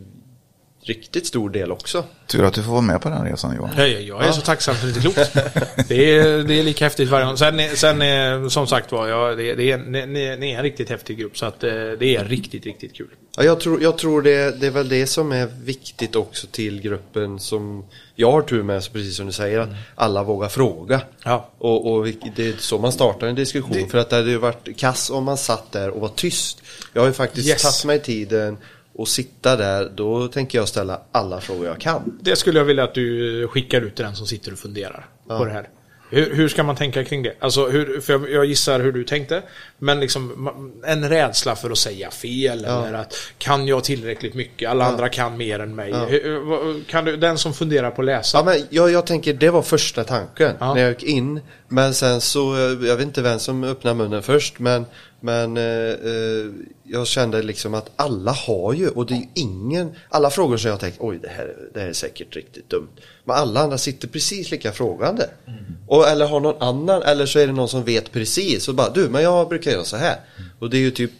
[0.84, 2.04] riktigt stor del också.
[2.26, 3.70] Tur att du får vara med på den resan Johan.
[3.76, 5.34] Jag, jag är så tacksam för det är klokt.
[5.88, 7.36] Det är, det är lika häftigt varje gång.
[7.36, 10.06] Sen, är- sen som sagt var, ja, det, det är, ni,
[10.36, 11.38] ni är en riktigt häftig grupp.
[11.38, 13.08] Så att eh, det är riktigt, riktigt kul.
[13.36, 16.80] Ja, jag tror, jag tror det, det är väl det som är viktigt också till
[16.80, 21.00] gruppen som jag har tur med, så precis som du säger, att alla vågar fråga.
[21.24, 21.50] Ja.
[21.58, 23.88] Och, och det är så man startar en diskussion.
[23.90, 26.62] För att det hade ju varit kass om man satt där och var tyst.
[26.92, 27.62] Jag har ju faktiskt Yes.
[27.62, 28.56] tagit mig tiden
[28.94, 32.18] och sitta där, då tänker jag ställa alla frågor jag kan.
[32.20, 35.44] Det skulle jag vilja att du skickar ut till den som sitter och funderar på
[35.44, 35.68] det här.
[36.10, 37.34] Hur, hur ska man tänka kring det?
[37.40, 39.42] Alltså, hur, för jag, gissar hur du tänkte.
[39.78, 40.50] Men liksom
[40.86, 42.64] en rädsla för att säga fel.
[42.64, 44.70] Eller att kan jag tillräckligt mycket?
[44.70, 45.92] Alla andra kan mer än mig.
[46.08, 48.38] Hur, vad- kan du, den som funderar på att läsa.
[48.38, 50.74] Ja, men jag, jag tänker, det var första tanken Ja.
[50.74, 51.40] när jag gick in.
[51.68, 54.84] Men sen så, eh, jag vet inte vem som öppnade munnen först, men,
[55.22, 56.46] men eh, eh,
[56.84, 60.70] jag kände liksom att alla har ju, och det är ju ingen, alla frågor som
[60.70, 62.88] jag tänkt, oj det här, det här är säkert riktigt dumt.
[63.24, 65.28] Men alla andra sitter precis lika frågande.
[65.88, 68.90] Och, eller har någon annan, eller så är det någon som vet precis och bara,
[68.90, 70.16] du men jag brukar göra så här.
[70.58, 71.10] Och det är ju typ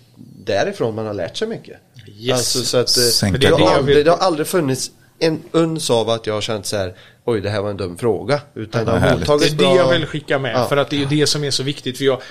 [0.45, 1.77] därifrån man har lärt sig mycket.
[2.19, 2.33] Yes.
[2.33, 5.43] Alltså, så att, eh, det, har det jag aldrig, vill- det har aldrig funnits en
[5.53, 6.95] uns av att jag har känt så här,
[7.25, 8.41] oj det här var en dum fråga.
[8.55, 8.99] Utan det Det
[9.47, 10.55] är det jag vill skicka med.
[10.55, 10.67] Ja.
[10.69, 11.99] För att det är ju det som är så viktigt.
[11.99, 12.23] För jag,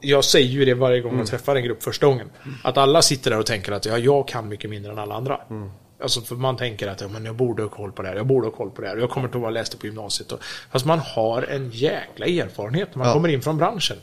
[0.00, 2.30] jag säger ju det varje gång jag träffar en grupp första gången.
[2.64, 5.38] Att alla sitter där och tänker att ja, jag kan mycket mindre än alla andra.
[6.02, 8.26] Alltså för man tänker att ja, men jag borde ha koll på det här, jag
[8.26, 8.96] borde ha koll på det här.
[8.96, 10.32] Jag kommer inte att vara läst det på gymnasiet.
[10.32, 10.38] Och,
[10.72, 13.12] fast man har en jäkla erfarenhet när man Ja.
[13.14, 13.96] kommer in från branschen.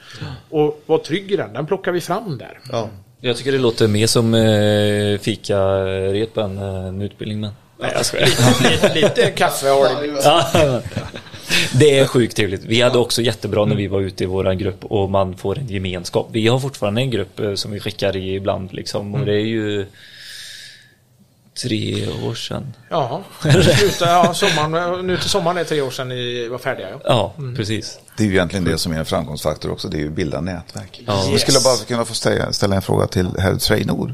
[0.50, 2.60] Och var trygg i den, den plockar vi fram där.
[2.72, 2.90] Ja.
[3.22, 7.52] Jag tycker det låter mer som eh, fikaret än eh, en utbildning men.
[7.80, 8.26] Nej jag skojar.
[8.72, 10.82] lite, lite kaffe har det Ja,
[11.74, 12.64] Det är sjukt trevligt.
[12.64, 15.68] Vi hade också jättebra när vi var ute i våran grupp och man får en
[15.68, 16.28] gemenskap.
[16.32, 19.46] Vi har fortfarande en grupp eh, som vi skickar i ibland liksom och det är
[19.46, 19.86] ju
[21.62, 22.74] tre år sedan.
[22.90, 23.24] Ja,
[23.80, 26.90] sluta, ja sommaren, nu till sommaren är tre år sedan ni var färdiga.
[26.90, 27.00] Ja.
[27.04, 28.00] Ja, precis.
[28.18, 30.42] Det är ju egentligen det som är en framgångsfaktor också, det är ju att bilda
[30.42, 31.02] nätverk.
[31.08, 31.30] Ja.
[31.32, 34.14] Vi skulle bara kunna få ställa, ställa en fråga till herr Sveinor.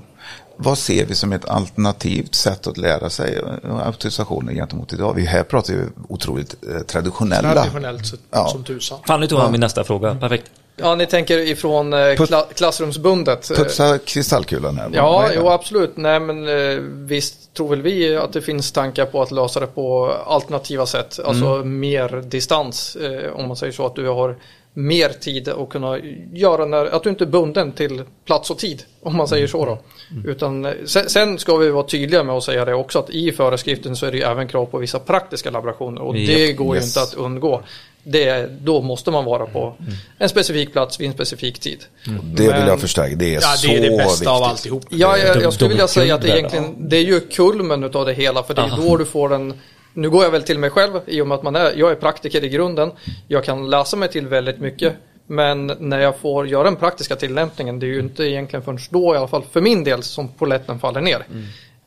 [0.58, 5.14] Vad ser vi som ett alternativt sätt att lära sig eh, auktorisationer gentemot idag?
[5.14, 7.54] Vi här pratar ju otroligt eh, traditionella.
[7.54, 8.48] Traditionellt sett Ja.
[8.48, 9.00] som tusan.
[9.08, 10.16] Fan, nu tog han min nästa fråga.
[10.16, 10.52] Perfekt.
[10.76, 13.48] Ja, ni tänker ifrån eh, kla klassrumsbundet.
[13.56, 14.90] Putsa kristallkulan här.
[14.94, 15.98] Ja, jo absolut.
[15.98, 16.78] Nej men eh,
[17.08, 21.20] visst tror väl vi att det finns tankar på att lösa det på alternativa sätt.
[21.26, 21.80] Alltså Mm.
[21.80, 22.96] mer distans.
[22.96, 24.36] Eh, om man säger så att du har
[24.74, 26.00] mer tid att kunna
[26.34, 28.84] göra när, att du inte är bunden till plats och tid.
[29.02, 29.80] Om man säger så då.
[30.12, 30.30] Mm.
[30.30, 33.32] Utan, eh, sen, sen ska vi vara tydliga med att säga det också att i
[33.32, 36.76] föreskriften så är det ju även krav på vissa praktiska laborationer och Japp, det går
[36.76, 36.98] ju yes.
[36.98, 37.62] inte att undgå.
[38.04, 39.94] Det, då måste man vara på Mm.
[40.18, 41.84] en specifik plats vid en specifik tid.
[42.24, 44.28] Det vill jag förstärka, det är Ja, så det är det bästa viktigt.
[44.28, 44.84] av alltihop.
[44.90, 48.14] Ja, jag, De- jag skulle vilja säga att egentligen, det är ju kulmen utav det
[48.14, 48.82] hela för det är Aha.
[48.82, 49.54] då du får den
[49.94, 51.96] nu går jag väl till mig själv i och med att man är, jag är
[51.96, 52.92] praktiker i grunden.
[53.28, 54.94] Jag kan läsa mig till väldigt mycket.
[55.28, 59.16] Men när jag får göra den praktiska tillämpningen, det är ju inte egentligen förrän då
[59.16, 61.26] i alla fall för min del som poletten faller ner.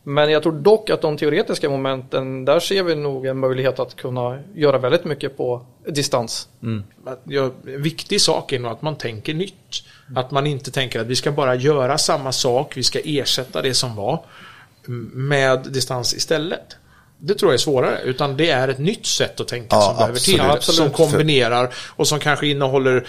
[0.03, 3.97] Men jag tror dock att de teoretiska momenten, där ser vi nog en möjlighet att
[3.97, 6.49] kunna göra väldigt mycket på distans.
[7.07, 9.83] Att, ja, en viktig sak är nog att man tänker nytt.
[10.17, 13.75] Att man inte tänker att vi ska bara göra samma sak, vi ska ersätta det
[13.75, 14.25] som var
[14.89, 16.77] m- med distans istället.
[17.19, 19.97] Det tror jag är svårare, utan det är ett nytt sätt att tänka Ja, som
[19.97, 20.41] behöver till.
[20.41, 20.77] absolut.
[20.77, 23.07] Som kombinerar och som kanske innehåller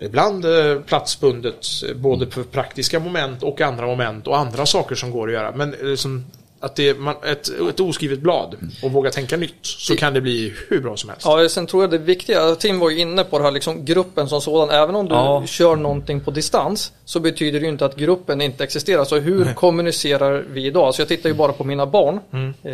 [0.00, 5.10] ibland eh, platsbundet, eh, både för praktiska moment och andra moment och andra saker som
[5.10, 5.52] går att göra.
[5.52, 6.24] Men eh, som
[6.60, 10.20] att det är man, ett, ett oskrivet blad och våga tänka nytt så kan det
[10.20, 11.24] bli hur bra som helst.
[11.26, 14.28] Ja, sen tror jag det viktiga, Tim var ju inne på det här, liksom gruppen
[14.28, 14.70] som sådan.
[14.70, 15.42] Även om du Ja.
[15.46, 19.04] kör någonting på distans så betyder det ju inte att gruppen inte existerar.
[19.04, 20.94] Så hur kommunicerar vi idag?
[20.94, 22.20] Så jag tittar ju bara på mina barn.
[22.62, 22.72] Eh,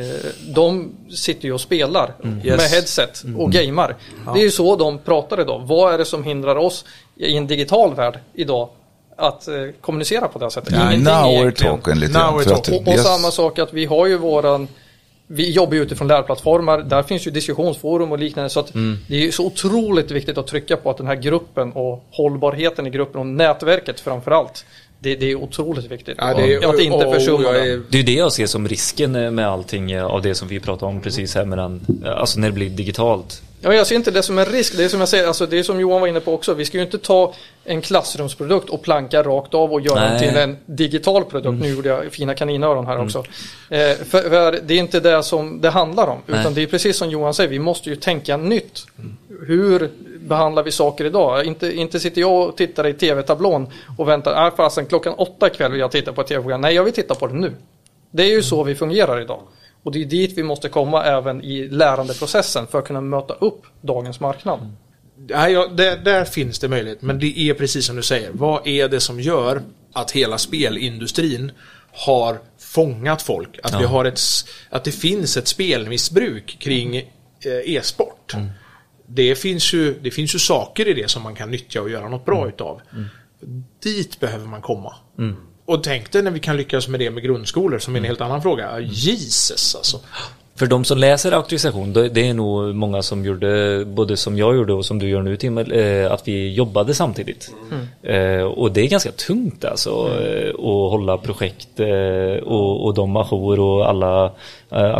[0.54, 2.72] de sitter ju och spelar med Yes.
[2.74, 3.96] headset och gamer.
[4.34, 5.62] Det är ju så de pratar idag.
[5.66, 6.84] Vad är det som hindrar oss
[7.16, 8.68] i en digital värld idag
[9.16, 10.72] att eh, kommunicera på det här sättet?
[10.72, 12.74] Ingenting Now we're talking lite Now talking.
[12.74, 13.02] Och, och yes.
[13.06, 14.68] samma sak att vi har ju våran
[15.26, 18.72] vi jobbar ju utifrån lärplattformar, där finns ju diskussionsforum och liknande så att
[19.08, 22.90] det är så otroligt viktigt att trycka på att den här gruppen och hållbarheten i
[22.90, 24.64] gruppen och nätverket framförallt.
[24.98, 26.14] Det, det är otroligt viktigt.
[26.18, 27.60] Ja, det är- att inte och- försumma och det.
[27.60, 30.60] är- Det är ju det jag ser som risken med allting av det som vi
[30.60, 31.80] pratar om precis här mellan,
[32.16, 33.42] alltså när det blir digitalt.
[33.64, 34.76] Ja, jag ser inte det som en risk.
[34.76, 36.54] Det är som jag säger, alltså det är som Johan var inne på också.
[36.54, 37.34] Vi ska ju inte ta
[37.64, 40.28] en klassrumsprodukt och planka rakt av och göra den Nej.
[40.28, 41.60] till en digital produkt.
[41.60, 43.18] Nu gjorde jag fina kaninöron här också.
[43.68, 46.18] Eh, för, för det är inte det som det handlar om.
[46.26, 46.54] Utan Nej.
[46.54, 48.86] det är precis som Johan säger, vi måste ju tänka nytt.
[49.46, 51.44] Hur behandlar vi saker idag?
[51.44, 53.66] Inte, inte sitter jag och tittar i tv-tablån
[53.98, 56.60] och väntar, äh, fasen klockan åtta ikväll vill jag titta på ett tv-program.
[56.60, 57.52] Nej, jag vill titta på det nu.
[58.10, 59.40] Det är ju så vi fungerar idag.
[59.84, 63.62] Och det är dit vi måste komma även i lärandeprocessen för att kunna möta upp
[63.80, 64.72] dagens marknad.
[65.28, 68.30] Ja, ja, där, där finns det möjlighet, men det är precis som du säger.
[68.32, 69.62] Vad är det som gör
[69.92, 71.52] att hela spelindustrin
[71.92, 73.58] har fångat folk?
[73.62, 73.88] Att, vi Ja.
[73.88, 74.20] har ett,
[74.70, 77.04] att det finns ett spelmissbruk kring eh,
[77.76, 78.34] e-sport.
[79.06, 82.08] Det, finns ju, det finns ju saker i det som man kan nyttja och göra
[82.08, 82.80] något bra utav.
[83.82, 84.94] Dit behöver man komma.
[85.66, 88.20] Och tänk dig när vi kan lyckas med det med grundskolor som är en helt
[88.20, 88.64] annan fråga.
[88.72, 90.00] Ja, Jesus alltså.
[90.56, 94.72] För de som läser auktorisation, det är nog många som gjorde, både som jag gjorde
[94.72, 97.50] och som du gör nu Tim, eh, att vi jobbade samtidigt.
[98.02, 99.90] Eh, Och det är ganska tungt alltså,
[100.22, 101.68] eh, att hålla projekt
[102.42, 104.32] och, och de ajour och alla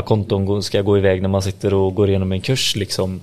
[0.05, 3.21] konton ska gå iväg när man sitter och går igenom en kurs liksom.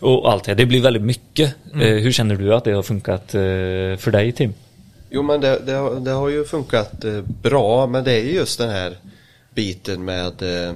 [0.00, 1.54] Och allt det, det blir väldigt mycket.
[1.74, 3.30] Eh, Hur känner du att det har funkat
[4.00, 4.52] för dig Tim?
[5.10, 8.32] Jo men det, det, har- det har ju funkat eh, bra men det är ju
[8.32, 8.96] just den här
[9.54, 10.74] biten med eh,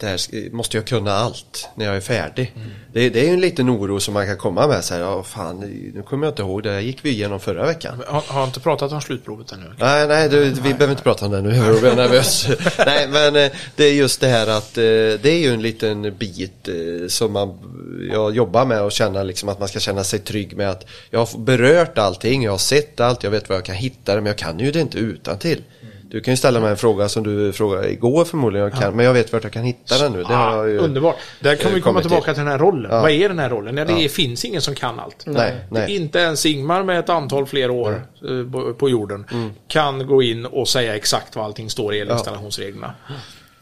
[0.00, 2.52] det här måste jag kunna allt när jag är färdig.
[2.92, 5.22] Det, det är ju en liten oro som man kan komma med så här, ja
[5.22, 5.60] fan,
[5.94, 8.02] nu kommer jag inte ihåg, det här gick vi igenom förra veckan.
[8.06, 9.74] Har, har inte pratat om slutprovet ännu?
[9.78, 12.48] Nej, nej, du, vi behöver inte prata om det nu, jag blir nervös.
[12.86, 14.82] nej, men eh, det är just det här att eh,
[15.22, 16.74] det är ju en liten bit eh,
[17.08, 17.58] som man,
[18.12, 21.20] jag jobbar med och känna liksom att man ska känna sig trygg med att jag
[21.20, 24.26] har berört allting, jag har sett allt, jag vet var jag kan hitta det, men
[24.26, 25.62] jag kan ju det inte utan till.
[26.10, 29.04] Du kan ju ställa mig en fråga som du frågade igår förmodligen, jag kan, men
[29.06, 30.24] jag vet vart jag kan hitta den nu.
[30.28, 31.16] Jag ju, Underbart.
[31.40, 32.90] Där kan eh, vi komma kommit tillbaka till den här rollen.
[32.90, 33.00] Ja.
[33.02, 33.76] Vad är den här rollen?
[33.76, 35.22] Ja, det finns ingen som kan allt.
[35.26, 35.96] Nej, nej.
[35.96, 39.50] Inte ens Ingmar med ett antal fler år eh, på- på jorden Mm.
[39.68, 42.94] kan gå in och säga exakt vad allting står i elinstallationsreglerna.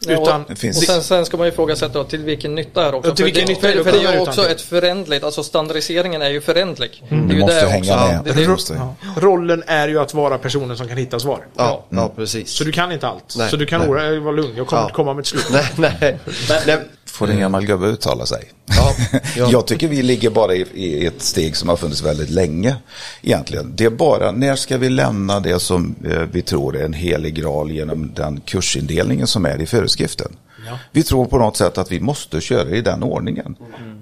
[0.07, 2.91] Ja, Utan, och, finns- och sen, sen ska man ju ifrågasätta till vilken nytta är
[2.91, 3.11] det också.
[3.11, 5.23] Ja, till vilken för nytta det, är det för, för det är också ett förändligt,
[5.23, 7.03] alltså standardiseringen är ju förändlig.
[7.09, 8.07] Det är Det ju måste det hänga också.
[8.07, 8.21] med.
[8.35, 8.73] Det, det, Måste.
[8.73, 11.45] ja, rollen är ju att vara personen som kan hitta svar.
[11.57, 12.49] Ja, ja precis.
[12.51, 13.35] Så du kan inte allt.
[13.37, 13.89] Nej, så du kan nej.
[13.89, 14.53] oroa dig, vara lugn.
[14.57, 14.85] Jag kommer Ja.
[14.85, 15.45] inte komma med ett slut.
[15.51, 16.17] Nej, nej.
[16.67, 16.79] nej.
[17.09, 18.51] Får en gammal gubbe uttala sig?
[18.65, 18.95] Ja,
[19.35, 19.49] ja.
[19.51, 22.75] Jag tycker vi ligger bara i, i ett steg som har funnits väldigt länge.
[23.21, 23.73] Egentligen.
[23.75, 27.35] Det är bara, när ska vi lämna det som eh, vi tror är en helig
[27.35, 30.31] graal genom den kursindelningen som är i föreskriften?
[30.91, 33.55] Vi tror på något sätt att vi måste köra i den ordningen.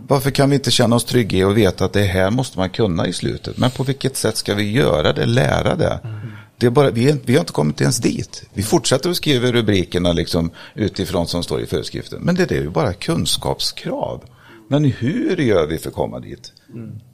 [0.08, 2.70] Varför kan vi inte känna oss trygga i och veta att det här måste man
[2.70, 3.58] kunna i slutet?
[3.58, 6.00] Men på vilket sätt ska vi göra det, lära det?
[6.60, 8.44] Det är bara, vi, vi har inte kommit ens dit.
[8.54, 12.22] Vi fortsätter att skriva rubrikerna liksom utifrån som står i föreskriften.
[12.22, 14.24] Men det är ju bara kunskapskrav.
[14.68, 16.54] Men hur gör vi för att komma dit?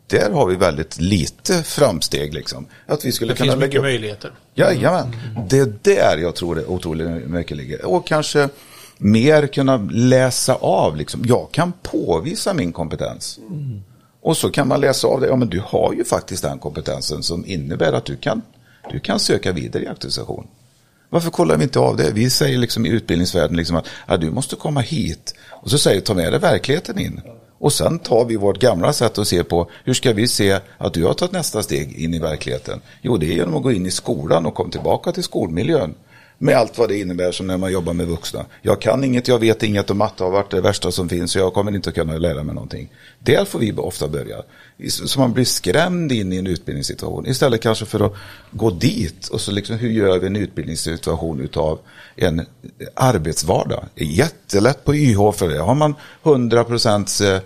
[0.08, 2.34] Där har vi väldigt lite framsteg.
[2.34, 2.66] Liksom.
[2.86, 4.32] Att vi skulle Det kunna finns mycket upp möjligheter.
[4.56, 5.16] Jajamän,
[5.50, 7.86] det är där jag tror det otroligt mycket ligger.
[7.86, 8.50] Och kanske
[8.98, 11.24] mer kunna läsa av, liksom.
[11.26, 13.39] jag kan påvisa min kompetens.
[14.22, 17.24] Och så kan man läsa av det, ja men du har ju faktiskt den kompetensen
[17.24, 18.41] som innebär att du kan,
[18.91, 20.47] du kan söka vidare i auktorisation.
[21.09, 22.11] Varför kollar vi inte av det?
[22.11, 25.36] Vi säger liksom i utbildningsvärlden liksom att ja, du måste komma hit.
[25.49, 27.21] Och så säger vi, ta med dig verkligheten in.
[27.59, 30.93] Och sen tar vi vårt gamla sätt att se på hur ska vi se att
[30.93, 32.81] du har tagit nästa steg in i verkligheten?
[33.01, 35.95] Jo, det är genom att gå in i skolan och komma tillbaka till skolmiljön.
[36.38, 38.45] Med allt vad det innebär som när man jobbar med vuxna.
[38.61, 41.39] Jag kan inget, jag vet inget och matte har varit det värsta som finns så
[41.39, 42.89] jag kommer inte att kunna lära mig någonting.
[43.19, 44.38] Där får vi ofta börja.
[44.89, 47.27] Så man blir skrämd in i en utbildningssituation.
[47.27, 48.13] Istället kanske för att
[48.51, 51.79] gå dit och så liksom hur gör vi en utbildningssituation utav
[52.15, 52.45] en
[52.93, 53.86] arbetsvardag.
[53.95, 55.59] Det är jättelätt på YH för det.
[55.59, 57.41] Har man 100 procents eh,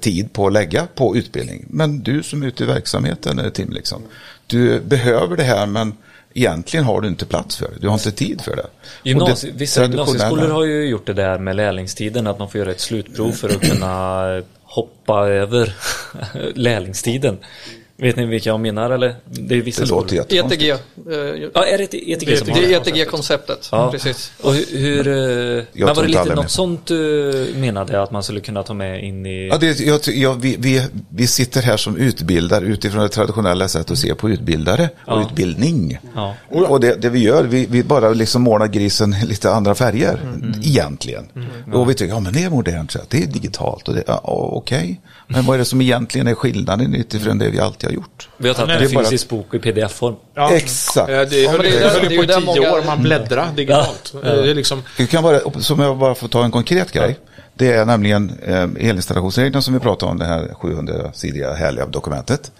[0.00, 1.64] tid på att lägga på utbildning.
[1.70, 4.02] Men du som är ute i verksamheten, eh, Tim, liksom,
[4.46, 5.92] du behöver det här men
[6.36, 7.78] egentligen har du inte plats för det.
[7.80, 8.66] Du har inte tid för det.
[9.02, 12.70] Gymnasie, det vissa gymnasieskolor har ju gjort det där med lärlingstiden, att man får göra
[12.70, 15.74] ett slutprov för att kunna hoppa över
[16.54, 17.38] lärlingstiden.
[17.98, 19.14] Vet ni vilka jag menar eller?
[19.24, 20.62] Det är vissa Det låter jättekonstigt.
[20.62, 20.70] ETG.
[20.70, 22.74] eh, Ja, är det ETG som har Det det?
[22.74, 23.68] är ETG-konceptet.
[23.72, 23.90] Ja.
[23.90, 24.32] Precis.
[24.42, 25.08] Och hur, hur
[25.58, 26.50] eh, men var det lite något med.
[26.50, 29.48] sånt du menade att man skulle kunna ta med in i...
[29.48, 33.68] Ja, det, jag, ty- ja, vi, vi, vi sitter här som utbildare utifrån det traditionella
[33.68, 35.22] sättet att se på utbildare och Ja.
[35.30, 35.98] utbildning.
[36.14, 36.34] Ja.
[36.50, 40.18] Och det, det vi gör, vi, vi bara liksom målar grisen lite andra färger
[40.62, 41.26] egentligen.
[41.74, 44.20] Och vi tycker, ja men det är modernt, det är digitalt och det, ja,
[44.52, 45.00] okej.
[45.28, 48.28] Men vad är det som egentligen är skillnaden utifrån det vi alltid har gjort?
[48.36, 50.16] Vi har tagit en det är bara- fysisk bok i pdf-form.
[50.34, 50.52] Ja.
[50.52, 51.08] Exakt.
[51.10, 52.72] Eh, Det höll, men det är det höll det är ju på i tio många-
[52.72, 54.12] år, man bläddrar digitalt.
[54.14, 54.20] Ja.
[54.34, 57.18] Det är liksom, Det kan bara, som jag bara får ta en konkret grej.
[57.54, 62.52] Det är nämligen eh, elinstallationsreglerna som vi pratade om, det här 700-sidiga härliga dokumentet.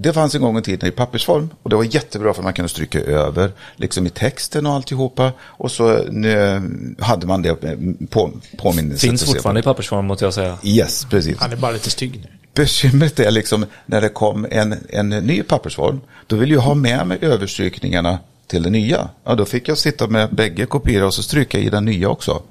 [0.00, 2.68] Det fanns en gång i tiden i pappersform och det var jättebra för man kunde
[2.68, 5.32] stryka över liksom i texten och alltihopa.
[5.40, 5.96] Och så
[6.26, 6.60] eh,
[6.98, 7.78] hade man det eh,
[8.10, 9.06] på, påminnelse.
[9.06, 10.58] Finns fortfarande i pappersform måste jag säga.
[10.62, 11.38] Yes, precis.
[11.38, 12.28] han är bara lite stygg nu.
[12.54, 16.00] Bekymret är liksom när det kom en, en ny pappersform.
[16.26, 19.08] Då vill jag ha med mig överstrykningarna till det nya.
[19.24, 22.42] Ja, då fick jag sitta med bägge kopior och så stryka i den nya också.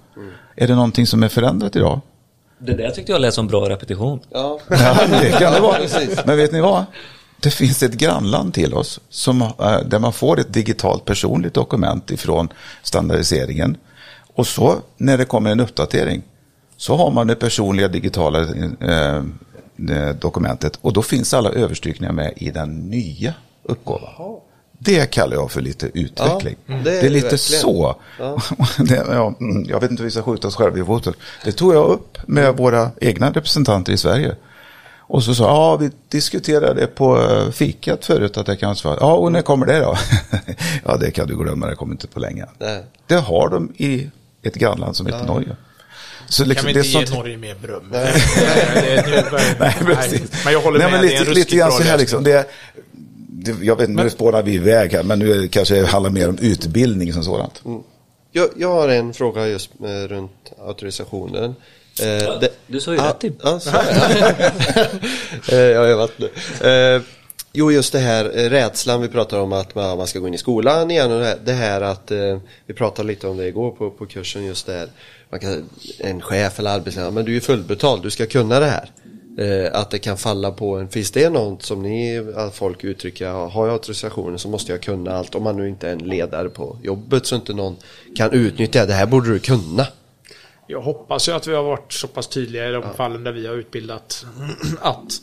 [0.55, 2.01] Är det någonting som är förändrat idag?
[2.59, 4.19] Det där tyckte jag lät som bra repetition.
[4.29, 4.59] Ja.
[4.69, 5.77] Ja, det kan det vara.
[6.25, 6.85] Men vet ni vad?
[7.39, 12.11] Det finns ett grannland till oss som, eh, där man får ett digitalt personligt dokument
[12.11, 12.49] ifrån
[12.83, 13.77] standardiseringen.
[14.33, 16.21] Och så när det kommer en uppdatering
[16.77, 18.39] så har man det personliga digitala
[18.81, 19.23] eh,
[19.89, 23.33] eh, dokumentet och då finns alla överstrykningar med i den nya
[23.63, 24.39] uppgåvan.
[24.79, 26.55] Det kallar jag för lite utveckling.
[26.65, 27.61] Ja, det är det är lite verkligen.
[27.61, 27.95] så.
[28.19, 28.41] Ja.
[28.77, 31.13] det, ja, mm, jag vet inte hur vi ska skjuta oss själva i foten.
[31.45, 34.35] Det tog jag upp med våra egna representanter i Sverige.
[35.09, 38.97] Och så sa ja vi diskuterade på eh, fikat förut att det kan svara.
[38.99, 39.97] Ja, och när kommer det då?
[40.85, 42.45] ja, det kan du glömma, det kommer inte på länge.
[42.57, 42.83] Nej.
[43.07, 44.09] Det har de i
[44.43, 45.55] ett grannland som heter Norge.
[46.29, 47.83] Så Kan liksom, vi det är inte ge sånt- Norge mer beröm?
[47.91, 48.13] Nej,
[49.59, 50.43] Nej, precis.
[50.43, 52.23] Men jag håller Nej, med, men det är en lite, lite grann så här liksom.
[52.23, 52.45] Det, är-
[53.29, 56.29] det, jag vet, nu spårar vi iväg här, men nu är det kanske handlar mer
[56.29, 57.61] om utbildning som sådant.
[58.31, 61.55] Jag, jag har en fråga just med, runt auktorisationen.
[62.01, 63.35] Eh, det- Du sa ju rätt Tim.
[63.43, 64.91] Ja, är det.
[65.51, 66.29] Eh, Jag har övat nu.
[66.69, 67.01] Eh,
[67.53, 70.91] Jo, just det här rädslan vi pratar om att man, ska gå in i skolan
[70.91, 72.11] igen och det här, att
[72.65, 74.87] vi pratade lite om det igår på, på kursen just det här.
[75.29, 75.69] Man kan,
[75.99, 78.89] en chef eller arbetsledare, men du är ju fullbetald, du ska kunna det här.
[79.73, 83.47] Att det kan falla på en, finns det något som ni, att folk uttrycker, ja,
[83.47, 85.35] har jag auktorisationen så måste jag kunna allt.
[85.35, 87.75] Om man nu inte är en ledare på jobbet så inte någon
[88.15, 89.87] kan utnyttja det här borde du kunna.
[90.67, 93.47] Jag hoppas ju att vi har varit så pass tydliga i de fallen där vi
[93.47, 94.25] har utbildat
[94.81, 95.21] att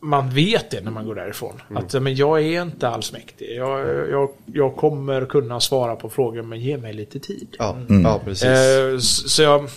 [0.00, 1.62] man vet det när man går därifrån.
[1.74, 3.56] Att men jag är inte alls mäktig.
[3.56, 7.56] Jag, jag, jag kommer kunna svara på frågor men ge mig lite tid.
[7.58, 8.44] Ja, ja precis.
[8.44, 9.68] Eh, så jag,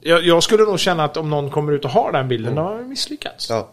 [0.00, 2.62] jag, jag skulle nog känna att om någon kommer ut och har den bilden, då
[2.62, 3.50] har jag misslyckats.
[3.50, 3.68] Ja.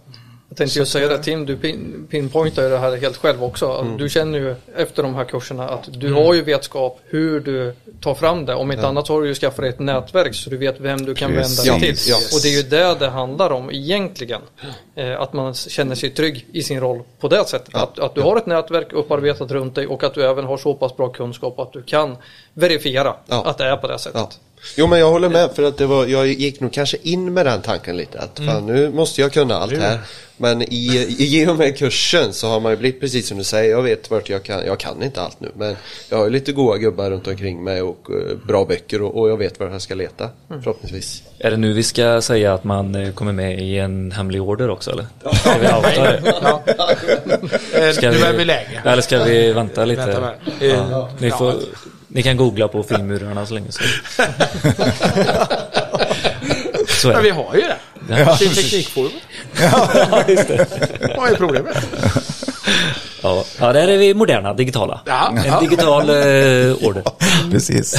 [0.55, 3.71] Jag tänkte ju säga det Tim, du pin, pinpointar ju det här helt själv också.
[3.71, 7.73] Att Du känner ju efter de här kurserna att du har ju vetskap hur du
[8.01, 8.55] tar fram det.
[8.55, 11.05] Om inte annat så har du ju skaffat dig ett nätverk så du vet vem
[11.05, 11.67] du kan Precis.
[11.67, 12.11] vända dig till.
[12.11, 12.17] Ja.
[12.33, 14.41] Och det är ju det det handlar om egentligen.
[14.95, 17.75] Eh, att man känner sig trygg i sin roll på det sättet.
[17.75, 20.73] Att, att du har ett nätverk upparbetat runt dig och att du även har så
[20.73, 22.17] pass bra kunskap att du kan
[22.55, 23.43] verifiera Ja.
[23.45, 24.21] att det är på det sättet.
[24.21, 24.29] Ja.
[24.77, 27.45] Jo men jag håller med för att det var, jag gick nog kanske in med
[27.45, 29.99] den tanken lite att fan, nu måste jag kunna allt här.
[30.37, 33.71] Men i, i och med kursen så har man ju blivit precis som du säger,
[33.71, 35.75] jag vet vart jag kan, jag kan inte allt nu men
[36.09, 39.29] jag har ju lite goa gubbar runt omkring mig och eh, bra böcker och, och
[39.29, 41.23] jag vet var jag ska leta förhoppningsvis.
[41.39, 44.69] Är det nu vi ska säga att man eh, kommer med i en hemlig order
[44.69, 45.05] också eller?
[45.33, 46.17] Ska vi outa det?
[47.73, 48.81] Eh, Ska nu vi- är vi läge.
[48.85, 50.05] Eller ska vi vänta lite?
[50.05, 50.71] Vänta med.
[50.71, 51.09] Eh, Ja.
[51.19, 51.53] Ni, får,
[52.15, 53.83] ni kan googla på filmmurarna så länge så.
[57.01, 57.77] så Men vi har ju det.
[58.09, 58.37] Ja.
[58.37, 59.11] Till Teknikforum.
[59.61, 60.67] Ja, just det.
[61.17, 61.77] Vad är problemet?
[63.23, 65.01] Ja, ja, där är vi moderna, digitala.
[65.05, 65.59] Ja, En ja.
[65.59, 66.15] digital eh,
[66.87, 67.03] order.
[67.51, 67.95] Precis.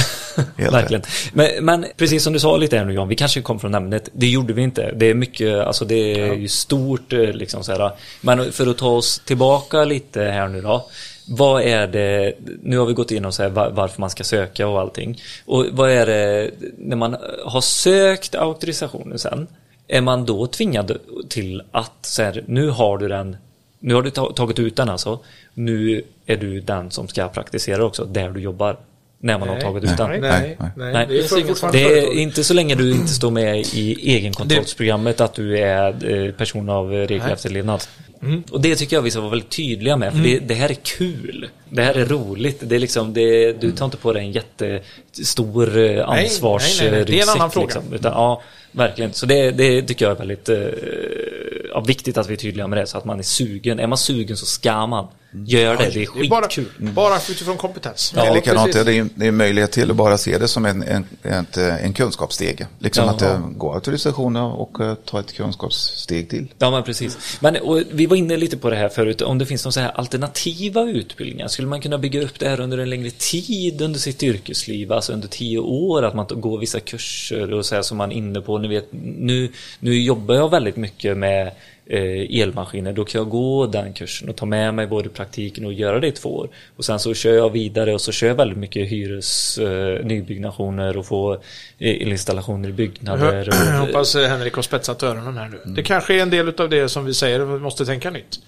[0.57, 1.03] Helt Verkligen.
[1.33, 4.09] Men, men precis som du sa lite här nu John, vi kanske kom från ämnet.
[4.13, 4.91] Det gjorde vi inte.
[4.95, 7.91] Det är mycket, alltså det är ju stort eh, liksom så här.
[8.21, 10.85] Men för att ta oss tillbaka lite här nu då.
[11.29, 14.23] Vad är det, nu har vi gått in och så här var- varför man ska
[14.23, 15.21] söka och allting.
[15.45, 19.47] Och vad är det, när man har sökt auktorisationen sen,
[19.87, 20.97] är man då tvingad
[21.29, 23.37] till att så här, nu har du den,
[23.79, 25.19] nu har du ta- tagit ut den alltså,
[25.53, 28.77] nu är du den som ska praktisera också, där du jobbar.
[29.19, 30.09] När man har tagit ut den.
[30.09, 30.71] Nej, Nej, nej, nej.
[30.75, 30.93] nej.
[30.93, 31.07] Nej.
[31.07, 35.59] Det är Det är inte så länge du inte står med i egenkontrollsprogrammet att du
[35.59, 37.83] är eh, person av eh, regelefterlevnad.
[38.21, 38.43] Mm.
[38.51, 40.77] Och det tycker jag vi ska vara väldigt tydliga med, för det, det här är
[40.97, 41.49] kul.
[41.69, 42.59] Det här är roligt.
[42.61, 46.99] Det är liksom, det, du tar inte på dig en jättestor eh, ansvars nej, nej,
[46.99, 47.05] nej.
[47.05, 47.65] Det är en annan ryggsäck, fråga.
[47.65, 48.41] Liksom, utan, ja,
[48.71, 49.13] verkligen.
[49.13, 50.57] Så det, det tycker jag är väldigt eh,
[51.69, 53.79] ja, viktigt att vi är tydliga med det, så att man är sugen.
[53.79, 55.07] Är man sugen så ska man.
[55.45, 56.71] Gör det, det är är bara, skitkul.
[56.79, 58.11] bara utifrån kompetens.
[58.15, 60.47] Det är Ja, likadant, det är, det är en möjlighet till att bara se det
[60.47, 61.05] som en, en,
[61.57, 62.67] eh, en kunskapsstege.
[62.79, 63.11] Liksom Ja.
[63.11, 66.47] att uh, gå auktorisationer och eh, ta ett kunskapssteg till.
[66.57, 67.37] Ja men precis.
[67.39, 69.79] Men och, vi var inne lite på det här förut, om det finns några så
[69.79, 71.47] här alternativa utbildningar.
[71.57, 75.13] Skulle man kunna bygga upp det här under en längre tid under sitt yrkesliv, alltså
[75.13, 78.41] under tio år, att man går vissa kurser och så här som man är inne
[78.41, 78.57] på.
[78.57, 78.87] Ni vet,
[79.17, 81.51] nu, nu jobbar jag väldigt mycket med
[81.89, 85.99] elmaskiner, då kan jag gå den kursen och ta med mig både praktiken och göra
[85.99, 86.49] det i två år.
[86.77, 90.97] Och sen så kör jag vidare och så kör jag väldigt mycket hyres, eh, nybyggnationer
[90.97, 91.39] och få eh,
[92.01, 93.49] elinstallationer i byggnader.
[93.51, 95.73] Jag Och, hoppas eh, Henrik har spetsat öronen här nu.
[95.73, 98.39] Det kanske är en del av det som vi säger, vi måste tänka nytt.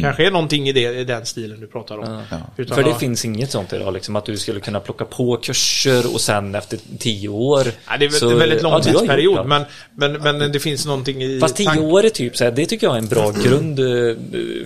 [0.00, 2.22] Kanske är någonting i, det, i den stilen du pratar om.
[2.56, 5.36] Utan För det att- finns inget sånt idag, liksom att du skulle kunna plocka på
[5.36, 7.62] kurser och sen efter tio år.
[7.88, 9.44] Ja, det är så- det är väldigt Ja, lång gjort tidsperiod, det.
[9.44, 9.62] men,
[9.94, 11.40] men, men det finns någonting i...
[11.40, 13.78] Fast tio tank- år är typ så här, det tycker jag är en bra grund
[13.78, 13.86] eh,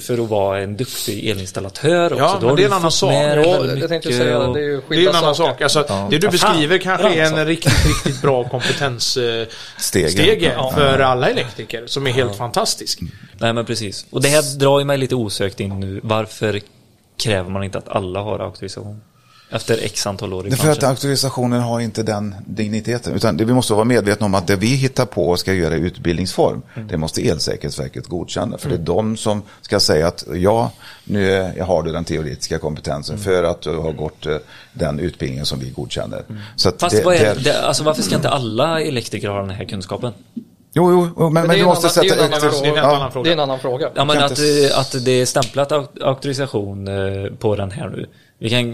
[0.00, 2.24] för att vara en duktig elinstallatör också.
[2.24, 3.12] Ja, men det är en annan sak.
[3.12, 5.52] Ja, jag tänkte säga och- det är ju Det är en annan saker.
[5.52, 5.62] sak.
[5.62, 6.08] Alltså, Ja.
[6.10, 7.46] Det du beskriver kanske är en sak.
[7.48, 10.72] riktigt, riktigt bra kompetensstege Ja.
[10.74, 13.00] för alla elektriker som är helt fantastisk.
[13.40, 14.06] Nej men precis.
[14.10, 16.00] Och det här drar ju mig lite osökt in nu.
[16.02, 16.60] Varför
[17.22, 19.00] kräver man inte att alla har auktorisation?
[19.50, 20.90] Efter x antal år i är för att branschen.
[20.90, 23.14] auktorisationen har inte den digniteten.
[23.14, 25.76] Utan det, vi måste vara medvetna om att det vi hittar på och ska göra
[25.76, 28.58] i utbildningsform, det måste Elsäkerhetsverket godkänna.
[28.58, 30.72] För det är de som ska säga att ja,
[31.04, 34.36] nu är- har du den teoretiska kompetensen för att du har gått eh,
[34.72, 36.22] den utbildningen som vi godkänner.
[36.56, 39.40] Så att Fast det, vad är, det, det, alltså varför ska inte alla elektriker ha
[39.40, 40.12] den här kunskapen?
[40.72, 42.24] Jo, jo, jo, men, men, det är vi en måste annan- det är sätta...
[42.26, 42.62] en annan.
[42.62, 43.24] Det är ja, annan fråga.
[43.24, 43.90] Det är en annan fråga.
[43.94, 44.32] Ja men att,
[44.74, 48.06] att det är stämplat auk- auktorisation eh, på den här nu.
[48.40, 48.68] Vi kan,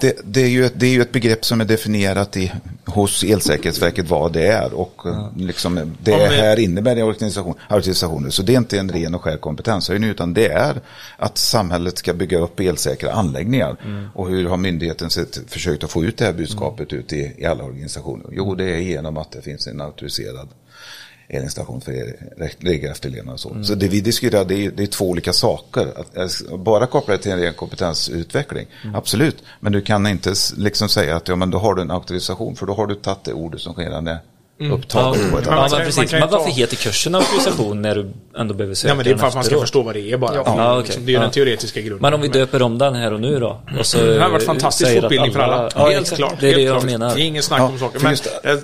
[0.00, 2.52] Det, det, är ju ett, det är ju ett begrepp som är definierat i,
[2.86, 8.30] hos Elsäkerhetsverket vad det är och eh, liksom, det vi- här innebär det organisation, organisationer.
[8.30, 10.80] Så det är inte en ren och skär kompetenshöjning utan det är
[11.16, 13.76] att samhället ska bygga upp elsäkra anläggningar.
[14.14, 17.44] Och hur har myndigheten sett, försökt att få ut det här budskapet ut i, i
[17.44, 18.26] alla organisationer?
[18.32, 20.48] Jo, det är genom att det finns en auktoriserad
[21.30, 22.16] elinstallation för
[22.58, 23.64] regelefterlevnad och så.
[23.64, 25.92] Så det vi diskuterar det är, det är två olika saker.
[25.96, 29.42] Att, att bara koppla det till en ren kompetensutveckling, absolut.
[29.60, 32.66] Men du kan inte liksom säga att ja, men då har du en auktorisation för
[32.66, 34.18] då har du tagit det ordet som redan är
[34.60, 36.12] upptaget på ett Men Ja, man men precis.
[36.12, 39.16] Men varför ta- heter kursen auktorisation när du ändå behöver söka Ja, men det är
[39.16, 40.34] för att man ska förstå vad det är bara.
[40.34, 40.42] Ja.
[40.44, 41.20] Det är, Ja, liksom, det är ju Ja.
[41.22, 41.98] den teoretiska grunden.
[42.02, 43.60] Men om vi döper om den här och nu då?
[43.78, 45.70] Och så Det har varit fantastisk fortbildning för alla.
[45.74, 46.34] Ja, helt klart.
[46.40, 47.14] Det är det jag menar.
[47.14, 48.00] Det är ingen snack Ja, om saker.
[48.00, 48.16] Men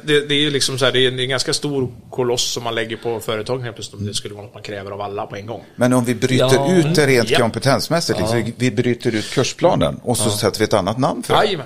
[0.04, 2.74] det, det är ju liksom så här, det är en ganska stor koloss som man
[2.74, 4.00] lägger på företagen helt plötsligt.
[4.00, 5.62] Om det skulle vara något man kräver av alla på en gång.
[5.76, 6.72] Men om vi bryter Ja.
[6.72, 7.38] ut det rent Ja.
[7.38, 11.58] kompetensmässigt, liksom, vi bryter ut kursplanen och så sätter vi ett annat namn för det.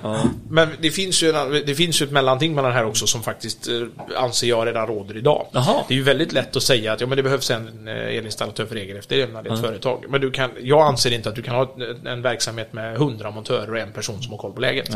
[0.49, 3.23] Men det finns, ju en, det finns ju ett mellanting mellan det här också som
[3.23, 3.73] faktiskt eh,
[4.21, 5.47] anser jag redan råder idag.
[5.51, 5.83] Jaha.
[5.87, 8.65] Det är ju väldigt lätt att säga att ja, men det behövs en eh, elinstallatör
[8.65, 10.05] för regelefterlevnad i ett företag.
[10.09, 13.71] Men du kan, jag anser inte att du kan ha en verksamhet med 100 montörer
[13.71, 14.95] och en person som har koll på läget.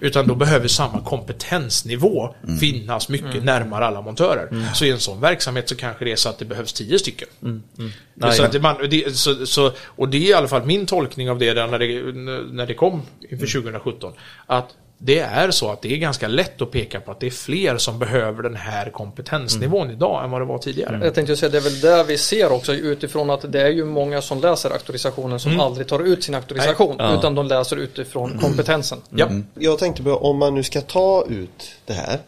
[0.00, 2.58] Utan då behöver samma kompetensnivå Mm.
[2.58, 4.48] finnas mycket närmare alla montörer.
[4.74, 7.28] Så i en sån verksamhet så kanske det är så att det behövs 10 stycken.
[7.42, 7.62] Mm.
[8.34, 11.30] Så att det, man, det, så, så, och det är i alla fall min tolkning
[11.30, 12.12] av det där när det,
[12.52, 14.12] när det kom inför 2017.
[14.46, 14.68] Att
[15.02, 17.76] det är så att det är ganska lätt att peka på att det är fler
[17.76, 19.96] som behöver den här kompetensnivån Mm.
[19.96, 21.00] idag än vad det var tidigare.
[21.04, 23.84] Jag tänkte säga det är väl där vi ser också utifrån att det är ju
[23.84, 26.96] många som läser auktorisationen som aldrig tar ut sin auktorisation.
[26.98, 27.18] Ja.
[27.18, 28.98] utan de läser utifrån kompetensen.
[29.10, 29.28] Ja.
[29.54, 32.18] Jag tänkte på om man nu ska ta ut det här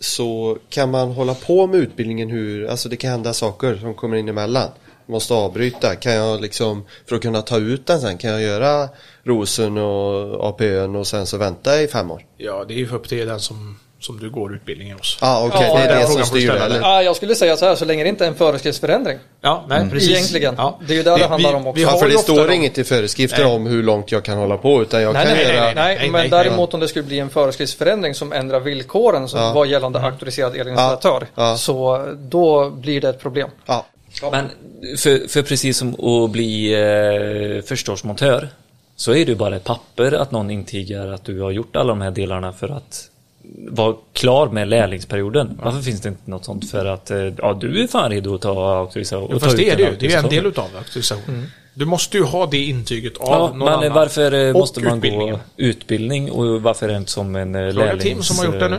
[0.00, 4.16] så kan man hålla på med utbildningen hur, alltså det kan hända saker som kommer
[4.16, 4.68] in emellan.
[5.10, 5.96] Måste avbryta.
[5.96, 8.88] Kan jag liksom, för att kunna ta ut den sen, kan jag göra
[9.24, 12.22] rosen och APÖn och sen så vänta i fem år?
[12.36, 15.18] ja, det är ju upp till den som, som du går utbildningen hos.
[15.20, 16.80] Ja ah, okej, Ja, det är det som styr det eller?
[16.80, 19.18] Ja, jag skulle säga så här, så länge det inte är en föreskriftsförändring.
[19.40, 20.08] Ja, nej precis.
[20.08, 20.16] Mm.
[20.18, 20.54] Egentligen.
[20.58, 20.78] Ja.
[20.88, 21.76] Det är ju där det handlar om också.
[21.76, 23.54] Vi Ja, har för det står de- inget i föreskrifter Nej.
[23.54, 25.64] om hur långt jag kan hålla på utan jag Nej, kan nej, nej, göra...
[25.64, 29.28] nej, nej, nej, men nej, däremot om det skulle bli en föreskriftsförändring som ändrar villkoren
[29.28, 29.52] som Ja.
[29.52, 31.26] var gällande auktoriserad elinstallatör.
[31.34, 31.56] Ja.
[31.56, 33.48] Så då blir det ett problem.
[33.66, 33.86] Ja.
[34.32, 34.46] Men
[34.98, 38.48] för, för precis som att bli eh, förstårsmontör
[38.96, 41.88] så är det ju bara ett papper att någon intygar att du har gjort alla
[41.88, 43.06] de här delarna för att
[43.68, 45.58] vara klar med lärlingsperioden.
[45.62, 48.40] Varför finns det inte något sånt för att eh, ja, du är fan redo att
[48.40, 49.24] ta auktorisation?
[49.34, 49.96] och ta Fast det ut är det ju.
[49.96, 51.46] Det är en del utav auktorisation.
[51.74, 53.92] Du måste ju ha det intyget av Ja, någon men annan.
[53.92, 57.84] varför eh, måste man gå utbildning och varför är det inte som en eh, Fråga
[57.86, 58.02] lärlings...
[58.02, 58.78] Tim som har gjort det nu.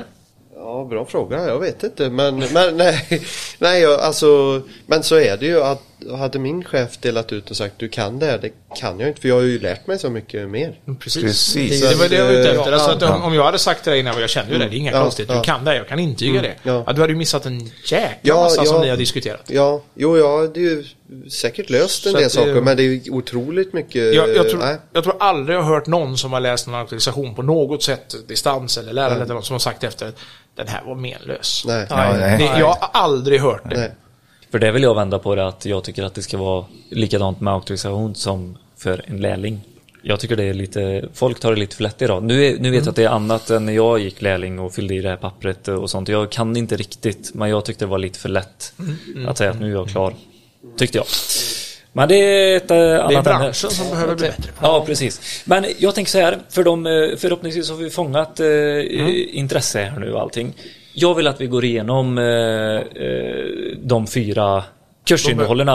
[0.71, 1.47] Ja, bra fråga.
[1.47, 2.09] Jag vet inte.
[2.09, 3.21] Men, men nej,
[3.59, 7.73] nej alltså, men så är det ju att hade min chef delat ut och sagt
[7.77, 8.49] du kan det här, det
[8.79, 10.79] kan jag inte för jag har ju lärt mig så mycket mer.
[10.99, 11.23] Precis.
[11.23, 11.89] Precis.
[11.89, 12.71] Det var det jag var ute Ja, efter.
[12.71, 13.15] Alltså att ja.
[13.23, 15.01] om, jag hade sagt till dig innan, jag känner ju det, det är inga Ja,
[15.01, 15.33] konstigheter.
[15.33, 15.43] Du ja.
[15.43, 16.55] kan det, jag kan intyga det.
[16.63, 16.83] ja.
[16.87, 19.43] Ja, du hade ju missat en jäkla Ja, massa som ni har diskuterat.
[19.47, 20.83] Ja, jo, jag hade ju
[21.31, 24.15] säkert löst en Så del att, saker eh, men det är otroligt mycket.
[24.15, 24.51] Jag, jag, nej.
[24.51, 27.83] tror, jag tror aldrig jag har hört någon som har läst en auktorisation på något
[27.83, 30.11] sätt, distans eller lärare eller någon som har sagt efter
[30.55, 31.63] den här var menlös.
[31.67, 31.85] Nej.
[31.89, 32.37] Ja, nej.
[32.37, 33.77] Det, jag har aldrig hört det.
[33.77, 33.91] Nej.
[34.51, 37.41] För det vill jag vända på det att jag tycker att det ska vara likadant
[37.41, 39.61] med auktorisation som för en lärling.
[40.03, 42.23] Jag tycker det är lite, folk tar det lite för lätt idag.
[42.23, 44.73] Nu, är, nu vet jag att det är annat än när jag gick lärling och
[44.73, 46.07] fyllde i det här pappret och sånt.
[46.09, 48.73] Jag kan inte riktigt, men jag tyckte det var lite för lätt
[49.27, 50.13] att säga att nu är jag klar.
[50.77, 51.05] Tyckte jag.
[51.93, 54.51] Men det är ett eh, Det är annat branschen som behöver bli bättre.
[54.61, 55.41] Ja, precis.
[55.45, 59.11] Men jag tänker så här, för de, eh, förhoppningsvis har vi fångat eh, Mm.
[59.31, 60.53] intresse här nu och allting.
[60.93, 63.45] Jag vill att vi går igenom eh, eh,
[63.83, 64.63] de fyra
[65.05, 65.69] kursinnehållen,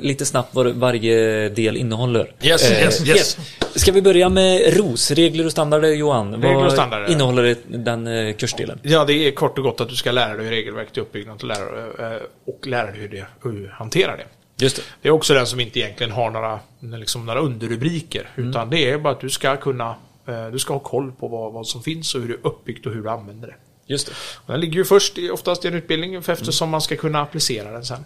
[0.00, 2.32] lite snabbt vad varje del innehåller.
[2.42, 3.38] Yes, Eh, yes, yes.
[3.74, 6.34] Ska vi börja med ROS, regler och standarder Johan?
[6.34, 7.10] Regler och vad standarder.
[7.10, 8.78] innehåller den kursdelen?
[8.82, 11.28] Ja, det är kort och gott att du ska lära dig hur regelverket är uppbyggt
[11.30, 11.88] och lära,
[12.46, 14.24] och lära dig hur, det, hur du hanterar det.
[14.64, 14.82] Just det.
[15.02, 18.30] Det är också den som inte egentligen har några, liksom, några underrubriker.
[18.36, 18.50] Mm.
[18.50, 19.94] Utan det är bara att du ska kunna
[20.52, 22.92] du ska ha koll på vad, vad som finns och hur det är uppbyggt och
[22.92, 23.54] hur du använder det.
[23.90, 24.12] Just det.
[24.52, 27.84] Den ligger ju först oftast i en utbildning för eftersom man ska kunna applicera den
[27.84, 28.04] sen.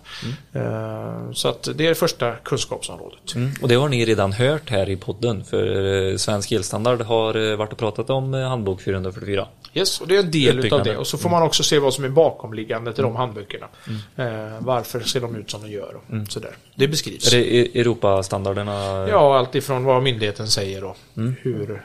[0.53, 3.35] Eh, Så att det är det första kunskapsområdet.
[3.35, 3.51] Mm.
[3.63, 5.67] Och det har ni redan hört här i podden, för
[6.11, 9.49] eh, Svensk Elstandard har eh, varit och pratat om handbok 444.
[9.75, 10.87] Yes, och det är en del utav Uppbyggnaden.
[10.95, 10.97] det.
[10.99, 13.67] Och så får man också se vad som är bakomliggande till de handböckerna.
[14.17, 14.25] Eh,
[14.61, 16.57] varför ser de ut som de gör och sådär.
[16.75, 17.33] Det beskrivs.
[17.33, 18.73] Är det E- Europastandarderna?
[19.09, 20.97] Ja, allt ifrån vad myndigheten säger och
[21.43, 21.83] hur...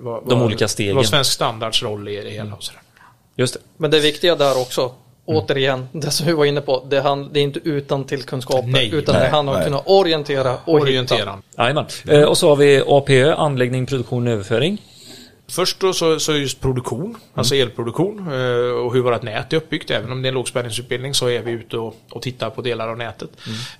[0.00, 0.96] vad, De olika stegen.
[0.96, 2.80] Vad svensk standards roll är i det hela och sådär.
[3.36, 3.60] Just det.
[3.76, 4.92] Men det viktiga där också,
[5.24, 8.68] återigen, det som vi var inne på, det, hand, det är inte utan till kunskaper,
[8.68, 9.80] Nej, utan nej, det handlar om att nej.
[9.80, 10.82] kunna orientera och hitta.
[10.82, 11.38] Orientera.
[11.58, 11.86] Jajamän.
[12.08, 14.82] Eh, och så har vi APÖ, anläggning, produktion, överföring.
[15.48, 19.56] först då så, så är just produktion, alltså elproduktion eh, och hur vårt nät är
[19.56, 19.90] uppbyggt.
[19.90, 22.88] Även om det är en lågspänningsutbildning så är vi ute och, och tittar på delar
[22.88, 23.30] av nätet.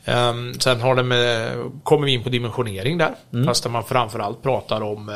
[0.04, 3.14] Ehm, sen har det med, kommer vi in på dimensionering där.
[3.46, 5.10] Fast där man framförallt pratar om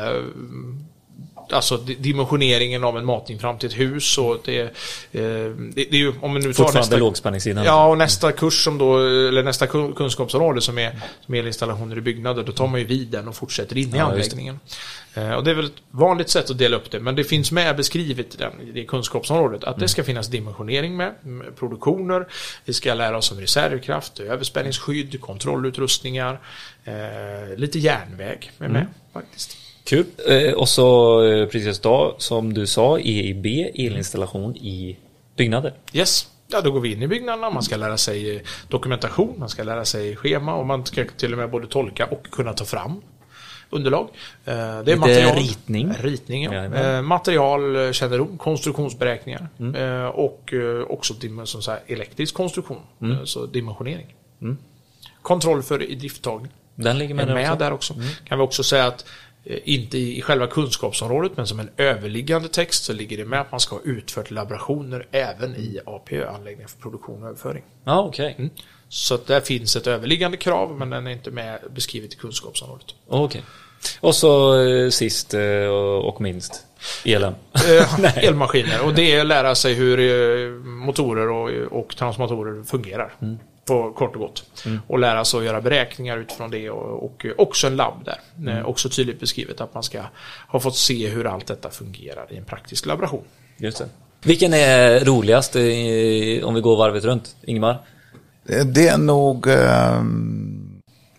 [1.53, 4.17] alltså di- dimensioneringen av en matning fram till ett hus.
[4.17, 4.69] Och det, eh,
[5.11, 7.63] det, det är ju, om nu tar nästa, lågspänningssidan.
[7.65, 11.97] Ja, och nästa kurs som då, eller nästa kun- kunskapsområde som är, som är elinstallationer
[11.97, 14.35] i byggnader, då tar man ju vid den och fortsätter in i Ja, just det.
[14.35, 14.59] anläggningen.
[15.13, 17.51] Eh, Och det är väl ett vanligt sätt att dela upp det, men det finns
[17.51, 22.27] med beskrivet i, den, i det kunskapsområdet att det ska finnas dimensionering med, med produktioner,
[22.65, 26.39] vi ska lära oss om reservkraft, överspänningsskydd, kontrollutrustningar,
[26.83, 29.57] eh, lite järnväg är med faktiskt.
[29.83, 30.05] Kul.
[30.27, 34.97] Eh, och så eh, precis då, som du sa, EIB, elinstallation i
[35.37, 35.73] byggnader.
[35.93, 36.27] Yes.
[36.51, 39.63] Ja, då går vi in i byggnaderna, man ska lära sig eh, dokumentation, man ska
[39.63, 43.01] lära sig schema och man ska till och med både tolka och kunna ta fram
[43.69, 44.07] underlag.
[44.45, 45.35] Eh, Det är Lite material.
[45.35, 45.93] ritning.
[46.01, 46.53] Ritning, ja.
[46.53, 47.05] Jajamän.
[47.05, 50.53] Materialkännedom, konstruktionsberäkningar eh, och
[50.87, 51.13] också
[51.45, 54.15] som så här, elektrisk konstruktion, eh, så dimensionering.
[55.21, 57.59] Kontroll för idrifttagning Den ligger med, är där med också.
[57.59, 57.93] där också.
[58.27, 59.05] Kan vi också säga att
[59.63, 63.59] inte i själva kunskapsområdet men som en överliggande text så ligger det med att man
[63.59, 67.63] ska ha utfört laborationer även i APÖ-anläggningar för produktion och överföring.
[67.83, 68.35] Ja, okej.
[68.37, 68.49] Mm.
[68.89, 72.95] Så att där finns ett överliggande krav men den är inte med beskrivet i kunskapsområdet.
[73.07, 73.43] Okej.
[73.99, 75.67] Och så eh, sist eh,
[76.03, 76.65] och minst,
[77.05, 77.35] elen.
[77.53, 83.13] Eh, elmaskiner och det är att lära sig hur eh, motorer och, och transformatorer fungerar.
[83.69, 84.43] På kort och gott.
[84.87, 88.49] Och lära sig att göra beräkningar utifrån det och, och också en labb där.
[88.57, 90.01] Eh, Också tydligt beskrivet att man ska
[90.47, 93.23] ha fått se hur allt detta fungerar i en praktisk laboration.
[93.57, 93.85] Just det.
[94.23, 95.61] Vilken är roligast eh,
[96.47, 97.35] om vi går varvet runt?
[97.41, 97.77] Ingemar?
[98.49, 100.01] Eh, Det är nog eh,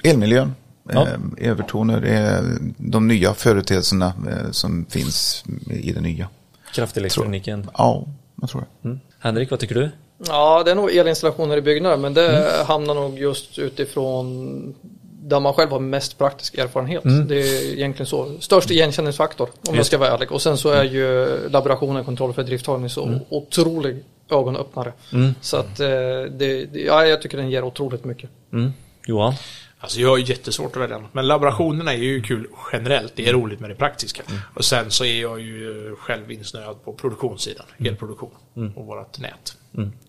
[0.04, 0.54] elmiljön.
[0.92, 1.06] Ja.
[1.08, 2.42] Eh, övertoner är
[2.76, 6.28] de nya företeelserna eh, som finns i det nya.
[6.74, 7.70] Kraftelektroniken.
[7.78, 8.06] Ja,
[8.40, 8.88] jag tror det.
[8.88, 9.00] Mm.
[9.18, 9.90] Henrik, vad tycker du?
[10.26, 14.74] Ja, det är nog elinstallationer i byggnader, men det hamnar nog just utifrån
[15.22, 17.02] där man själv har mest praktisk erfarenhet.
[17.28, 18.32] Det är egentligen så.
[18.40, 20.32] Störst igenkänningsfaktor om jag ska vara ärlig.
[20.32, 24.92] Och sen så är ju laborationen kontroll för drifttagning så otrolig ögonöppnare.
[25.40, 28.30] Så att eh, det, det, ja, jag tycker den ger otroligt mycket.
[28.52, 28.72] Mm.
[29.06, 29.34] Johan?
[29.82, 31.14] Alltså jag har jättesvårt att välja något.
[31.14, 33.12] Men laborationerna är ju kul generellt.
[33.16, 34.22] Det är roligt med det praktiska.
[34.54, 37.66] Och sen så är jag ju själv insnöad på produktionssidan.
[37.78, 38.30] Elproduktion.
[38.76, 39.56] Och vårt nät.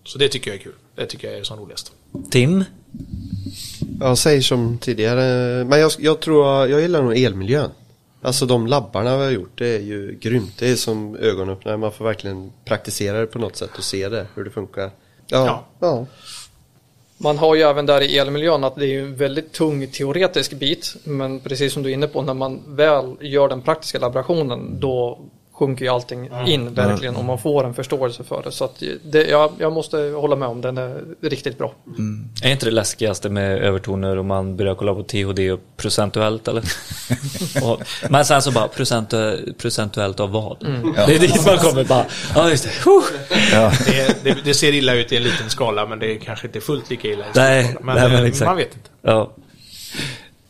[0.04, 0.72] Så det tycker jag är kul.
[0.94, 1.92] Det tycker jag är som roligast.
[2.30, 2.64] Tim?
[4.00, 7.70] Jag säger som tidigare, men jag, jag tror jag gillar nog elmiljön.
[8.22, 10.58] Alltså de labbarna vi har gjort, det är ju grymt.
[10.58, 14.26] Det är som ögonöppnare, man får verkligen praktisera det på något sätt och se det,
[14.34, 14.90] hur det funkar.
[15.26, 15.64] Ja, Ja.
[15.80, 16.06] ja.
[17.22, 20.96] Man har ju även där i elmiljön att det är en väldigt tung teoretisk bit.
[21.04, 25.18] Men precis som du är inne på, när man väl gör den praktiska laborationen då
[25.52, 28.52] sjunker ju allting in verkligen och man får en förståelse för det.
[28.52, 31.74] Så att det, jag, jag måste hålla med om den är riktigt bra.
[32.42, 36.62] Är inte det läskigaste med övertoner om man börjar kolla på THD procentuellt eller?
[37.64, 40.56] och, men sen så bara procentu, procentuellt av vad?
[41.06, 42.90] Det är dit man kommer bara, ja just det.
[42.90, 43.02] Huh.
[43.86, 46.60] Det, det, det ser illa ut i en liten skala men det är kanske inte
[46.60, 47.80] fullt lika illa i en stor Nej, skala.
[47.84, 48.46] Men, nej, men eh, exakt.
[48.46, 48.90] man vet inte.
[49.02, 49.32] Ja.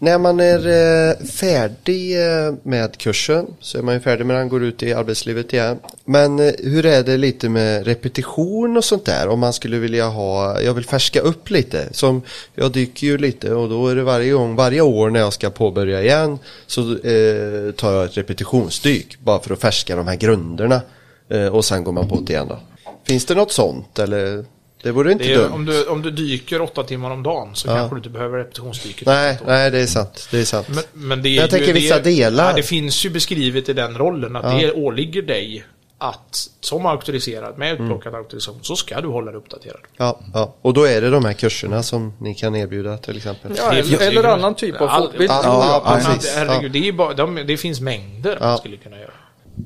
[0.02, 4.48] När man är eh, färdig eh, med kursen så är man ju färdig med den,
[4.48, 5.78] går ut i arbetslivet igen.
[6.04, 9.28] Men eh, hur är det lite med repetition och sånt där?
[9.28, 11.88] Om man skulle vilja ha, jag vill färska upp lite.
[11.92, 12.22] Som
[12.54, 15.50] jag dyker ju lite och då är det varje gång, varje år när jag ska
[15.50, 20.80] påbörja igen så eh, tar jag ett repetitionsdyk bara för att färska de här grunderna.
[21.28, 22.58] Eh, och sen går man på det igen då.
[23.06, 24.44] Finns det något sånt eller?
[24.82, 25.52] Det vore inte Det är, dumt.
[25.52, 27.74] om, du, om du dyker åtta timmar om dagen så Ja.
[27.76, 29.06] kanske du inte behöver repetitionsdyket.
[29.06, 30.28] Nej, nej det är sant.
[30.30, 30.68] Det är sant.
[30.68, 32.48] Men, men det är Jag ju, tänker det, vissa delar.
[32.50, 34.58] Ja, det finns ju beskrivet i den rollen att Ja.
[34.66, 35.64] det åligger dig
[35.98, 39.80] att som auktoriserad med utplockad auktorisation så ska du hålla dig uppdaterad.
[39.96, 43.52] Ja, ja, och då är det de här kurserna som ni kan erbjuda till exempel.
[43.56, 45.28] Ja, eller, eller annan typ av fortbildning.
[45.28, 46.34] Ja, Ja, ja, precis.
[46.36, 49.10] herregud, det, är bara, de, det finns mängder man skulle kunna göra.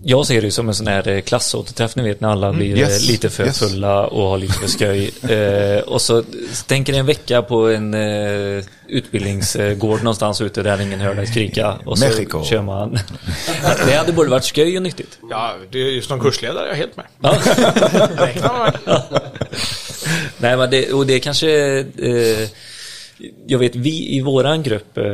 [0.03, 3.05] Jag ser det som en sån här eh, klassåterträff, ni vet när alla blir Yes,
[3.05, 3.59] eh, lite för yes.
[3.59, 5.11] fulla och har lite för skoj.
[5.32, 6.24] eh, och så
[6.66, 11.78] tänker ni en vecka på en eh, utbildningsgård någonstans ute där ingen hör dig skrika.
[11.84, 12.45] Och så Mexico.
[12.45, 12.99] kör man.
[13.87, 15.18] det hade både varit skoj och nyttigt.
[15.30, 17.07] Ja, det är just som kursledare är jag helt med.
[20.39, 21.78] Nej, men det, och det kanske...
[21.78, 22.49] Eh,
[23.46, 25.04] jag vet, vi i våran grupp, eh,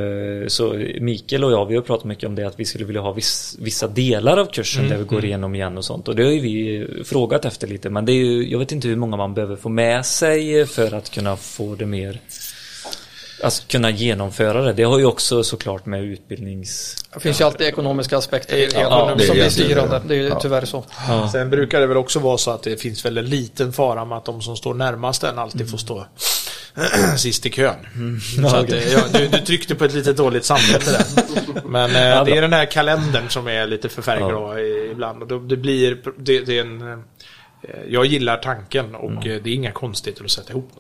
[0.49, 3.13] så Mikael och jag, vi har pratat mycket om det att vi skulle vilja ha
[3.13, 6.09] viss, vissa delar av kursen där vi går igenom igen och sånt.
[6.09, 8.89] Och det har ju vi frågat efter lite, men det är ju, jag vet inte
[8.89, 12.21] hur många man behöver få med sig för att kunna få det mer
[13.43, 14.73] alltså, kunna genomföra det.
[14.73, 16.97] Det har ju också såklart med utbildnings...
[17.15, 20.03] Det finns ju alltid ekonomiska aspekter Ja, är som blir styrande.
[20.09, 20.41] Det är ju Ja.
[20.41, 20.85] tyvärr så.
[21.33, 24.19] Sen brukar det väl också vara så att det finns väl en liten fara med
[24.19, 26.07] att de som står närmast en alltid får stå
[27.17, 27.77] sist i kön.
[28.51, 31.05] Så att, eh, ja, du, du tryckte på ett lite dåligt samvete där.
[31.69, 35.23] Men eh, det är den här kalendern som är lite för färgglad i- ibland.
[35.23, 36.99] Och då, det blir, det, det är en, eh,
[37.89, 40.71] jag gillar tanken och eh, det är inga konstigheter att sätta ihop.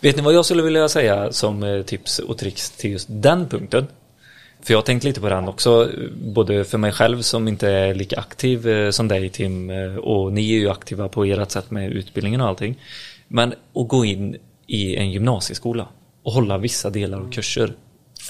[0.00, 3.86] Vet ni vad jag skulle vilja säga som tips och tricks till just den punkten?
[4.64, 7.94] För jag har tänkt lite på den också, både för mig själv som inte är
[7.94, 9.70] lika aktiv som dig Tim
[10.02, 12.78] och ni är ju aktiva på ert sätt med utbildningen och allting.
[13.28, 14.36] Men att gå in
[14.66, 15.88] i en gymnasieskola
[16.22, 17.72] och hålla vissa delar av kurser.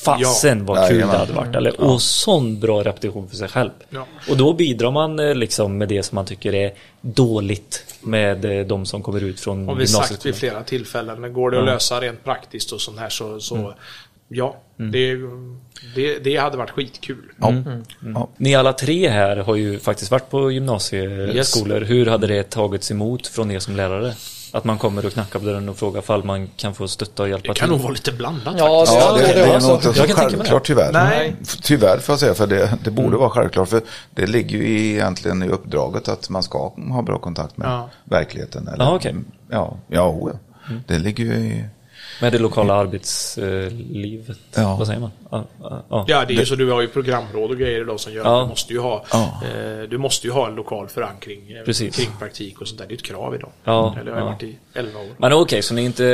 [0.05, 1.21] Fasen vad kul det Jajamän.
[1.21, 1.57] hade varit.
[1.57, 3.71] Eller, och sån bra repetition för sig själv.
[3.91, 4.07] Ja.
[4.29, 8.67] Och då bidrar man eh, liksom med det som man tycker är dåligt med eh,
[8.67, 11.21] de som kommer ut från Har vi sagt vid flera tillfällen.
[11.21, 13.75] Men går det att lösa rent praktiskt och sånt här så, så
[14.29, 15.17] ja, det,
[15.95, 17.33] det, det hade varit skitkul.
[17.41, 17.55] Ja.
[18.15, 18.29] Ja.
[18.37, 21.81] Ni alla tre här har ju faktiskt varit på gymnasieskolor.
[21.81, 24.15] Hur hade det tagits emot från er som lärare?
[24.55, 27.29] Att man kommer och knackar på dörren och frågar fall man kan få stötta och
[27.29, 27.73] hjälpa Det kan till.
[27.77, 29.01] nog vara lite blandat Ja, faktiskt.
[29.07, 30.93] Ja, det, det det är nog inte så självklart tyvärr.
[30.93, 31.37] Nej.
[31.63, 33.69] Tyvärr får jag säga, för det, det borde vara självklart.
[33.69, 37.69] För det ligger ju i- egentligen i uppdraget att man ska ha bra kontakt med
[37.69, 37.89] Ja.
[38.05, 38.69] verkligheten.
[38.69, 39.15] Eller, Ja, okej.
[39.49, 40.31] Ja, ja, ja.
[40.87, 41.65] Det ligger ju i...
[42.23, 44.39] Med det lokala arbetslivet.
[44.55, 44.77] Ja.
[44.79, 45.11] Vad säger man?
[45.31, 46.25] Ja, ja, ja.
[46.29, 46.55] Det är ju så.
[46.55, 48.41] Du har ju programråd och grejer idag som gör Ja.
[48.41, 49.41] att du måste ju ha, Ja.
[49.45, 51.97] eh, du måste ju ha en lokal förankring eh, Precis.
[51.97, 52.87] kring praktik och sånt där.
[52.87, 53.51] Det är ett krav idag.
[53.65, 54.25] Ja, Eller har ja.
[54.25, 55.07] varit i 11 år.
[55.19, 56.05] Men okej, så ni är inte...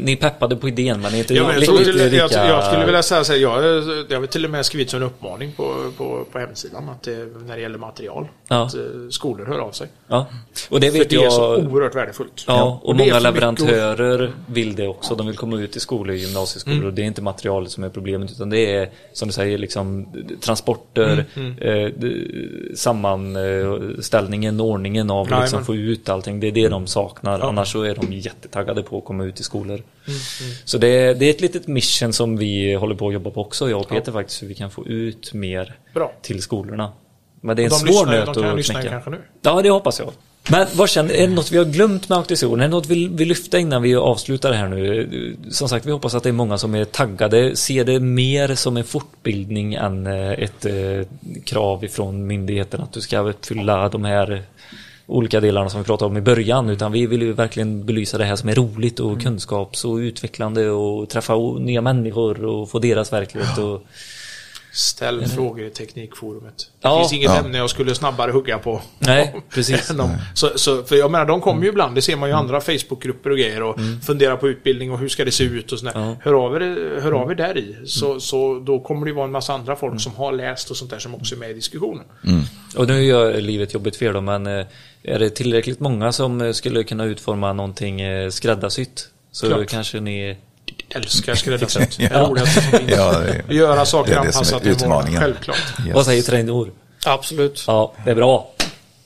[0.00, 2.16] Ni är peppade på idén men ni är inte Ja, men jag, jag, lika...
[2.16, 3.64] jag, jag skulle vilja säga så här, jag,
[4.10, 7.14] jag har till och med skrivit som en uppmaning på, på, på hemsidan att eh,
[7.46, 8.62] när det gäller material, Ja.
[8.66, 8.80] att eh,
[9.10, 9.88] skolor hör av sig.
[10.08, 10.26] Ja.
[10.70, 11.72] Och det För vet det är så jag...
[11.72, 12.44] oerhört värdefullt.
[12.46, 15.14] Ja, och är många för mycket leverantörer vill det också.
[15.14, 16.88] De vill komma ut i skolor, gymnasieskolor Mm.
[16.88, 20.06] och det är inte materialet som är problemet utan det är som du säger liksom
[20.40, 25.42] transporter, Mm, eh, d- sammanställningen, ordningen av Jajamän.
[25.44, 26.40] liksom få ut allting.
[26.40, 27.38] Det är det de saknar.
[27.38, 27.48] Ja.
[27.48, 29.74] Annars så är de jättetaggade på att komma ut i skolor.
[29.74, 30.20] Mm,
[30.64, 33.40] Så det är, det är ett litet mission som vi håller på att jobba på
[33.40, 36.12] också, jag och Peter faktiskt, hur vi kan få ut mer Bra.
[36.22, 36.92] till skolorna.
[37.40, 38.88] Men det är en De svår lyssnar- nöt de kan att lyssna knäcka.
[38.90, 39.18] kanske nu.
[39.42, 40.08] Ja, det hoppas jag.
[40.50, 42.60] Men vad känner, är det något vi har glömt med auktorisationen?
[42.60, 45.36] Är det något vi vill lyfta innan vi avslutar det här nu?
[45.50, 48.76] Som sagt, vi hoppas att det är många som är taggade, ser det mer som
[48.76, 51.06] en fortbildning än eh, ett eh,
[51.44, 54.42] krav ifrån myndigheten att du ska uppfylla de här
[55.06, 58.24] olika delarna som vi pratade om i början utan vi vill ju verkligen belysa det
[58.24, 63.12] här som är roligt och kunskaps och utvecklande och träffa nya människor och få deras
[63.12, 63.86] verklighet och
[64.74, 66.54] Ställ frågor i Teknikforumet.
[66.56, 66.98] Det Ja.
[66.98, 67.38] finns inget Ja.
[67.38, 68.82] ämne jag skulle snabbare hugga på.
[68.98, 69.88] Nej, precis.
[69.88, 70.10] de.
[70.34, 72.60] Så, så, för jag menar, de kommer ju ibland, det ser man ju i andra
[72.60, 75.92] Facebookgrupper och grejer och funderar på utbildning och hur ska det se ut och sådär.
[75.94, 76.16] Ja.
[76.20, 77.76] Hör, av er, hör av er där i.
[77.86, 80.76] Så, så då kommer det ju vara en massa andra folk som har läst och
[80.76, 82.04] sånt där som också är med i diskussionen.
[82.76, 84.66] Och nu gör livet jobbigt för er då, men eh,
[85.02, 89.08] är det tillräckligt många som eh, skulle kunna utforma någonting eh, skräddarsytt?
[89.32, 89.68] Så Klart.
[89.68, 90.36] kanske ni...
[90.94, 91.98] Älskar skräddarsätt.
[91.98, 92.08] ja.
[92.08, 95.56] Det är roligast som ja, det, Göra saker det är det anpassat till målen, självklart.
[95.86, 95.94] Yes.
[95.94, 96.72] Vad säger tränor?
[97.06, 97.64] Absolut.
[97.66, 98.50] Ja, det är bra.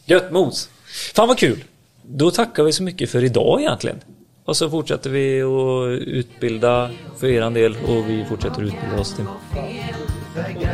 [0.04, 0.68] Gött mos.
[1.14, 1.64] Fan vad kul.
[2.02, 4.00] Då tackar vi så mycket för idag egentligen.
[4.44, 9.24] Och så fortsätter vi att utbilda för er del och vi fortsätter utbilda oss till.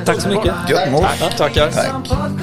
[0.05, 0.55] Tack så mycket.
[0.71, 1.01] Gött mos.
[1.01, 1.71] Tack, tackar.
[1.71, 2.09] Tack.
[2.09, 2.43] Tack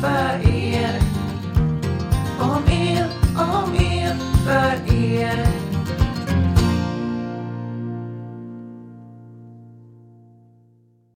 [0.00, 1.00] för er.
[2.40, 5.65] Om er, om er, för er.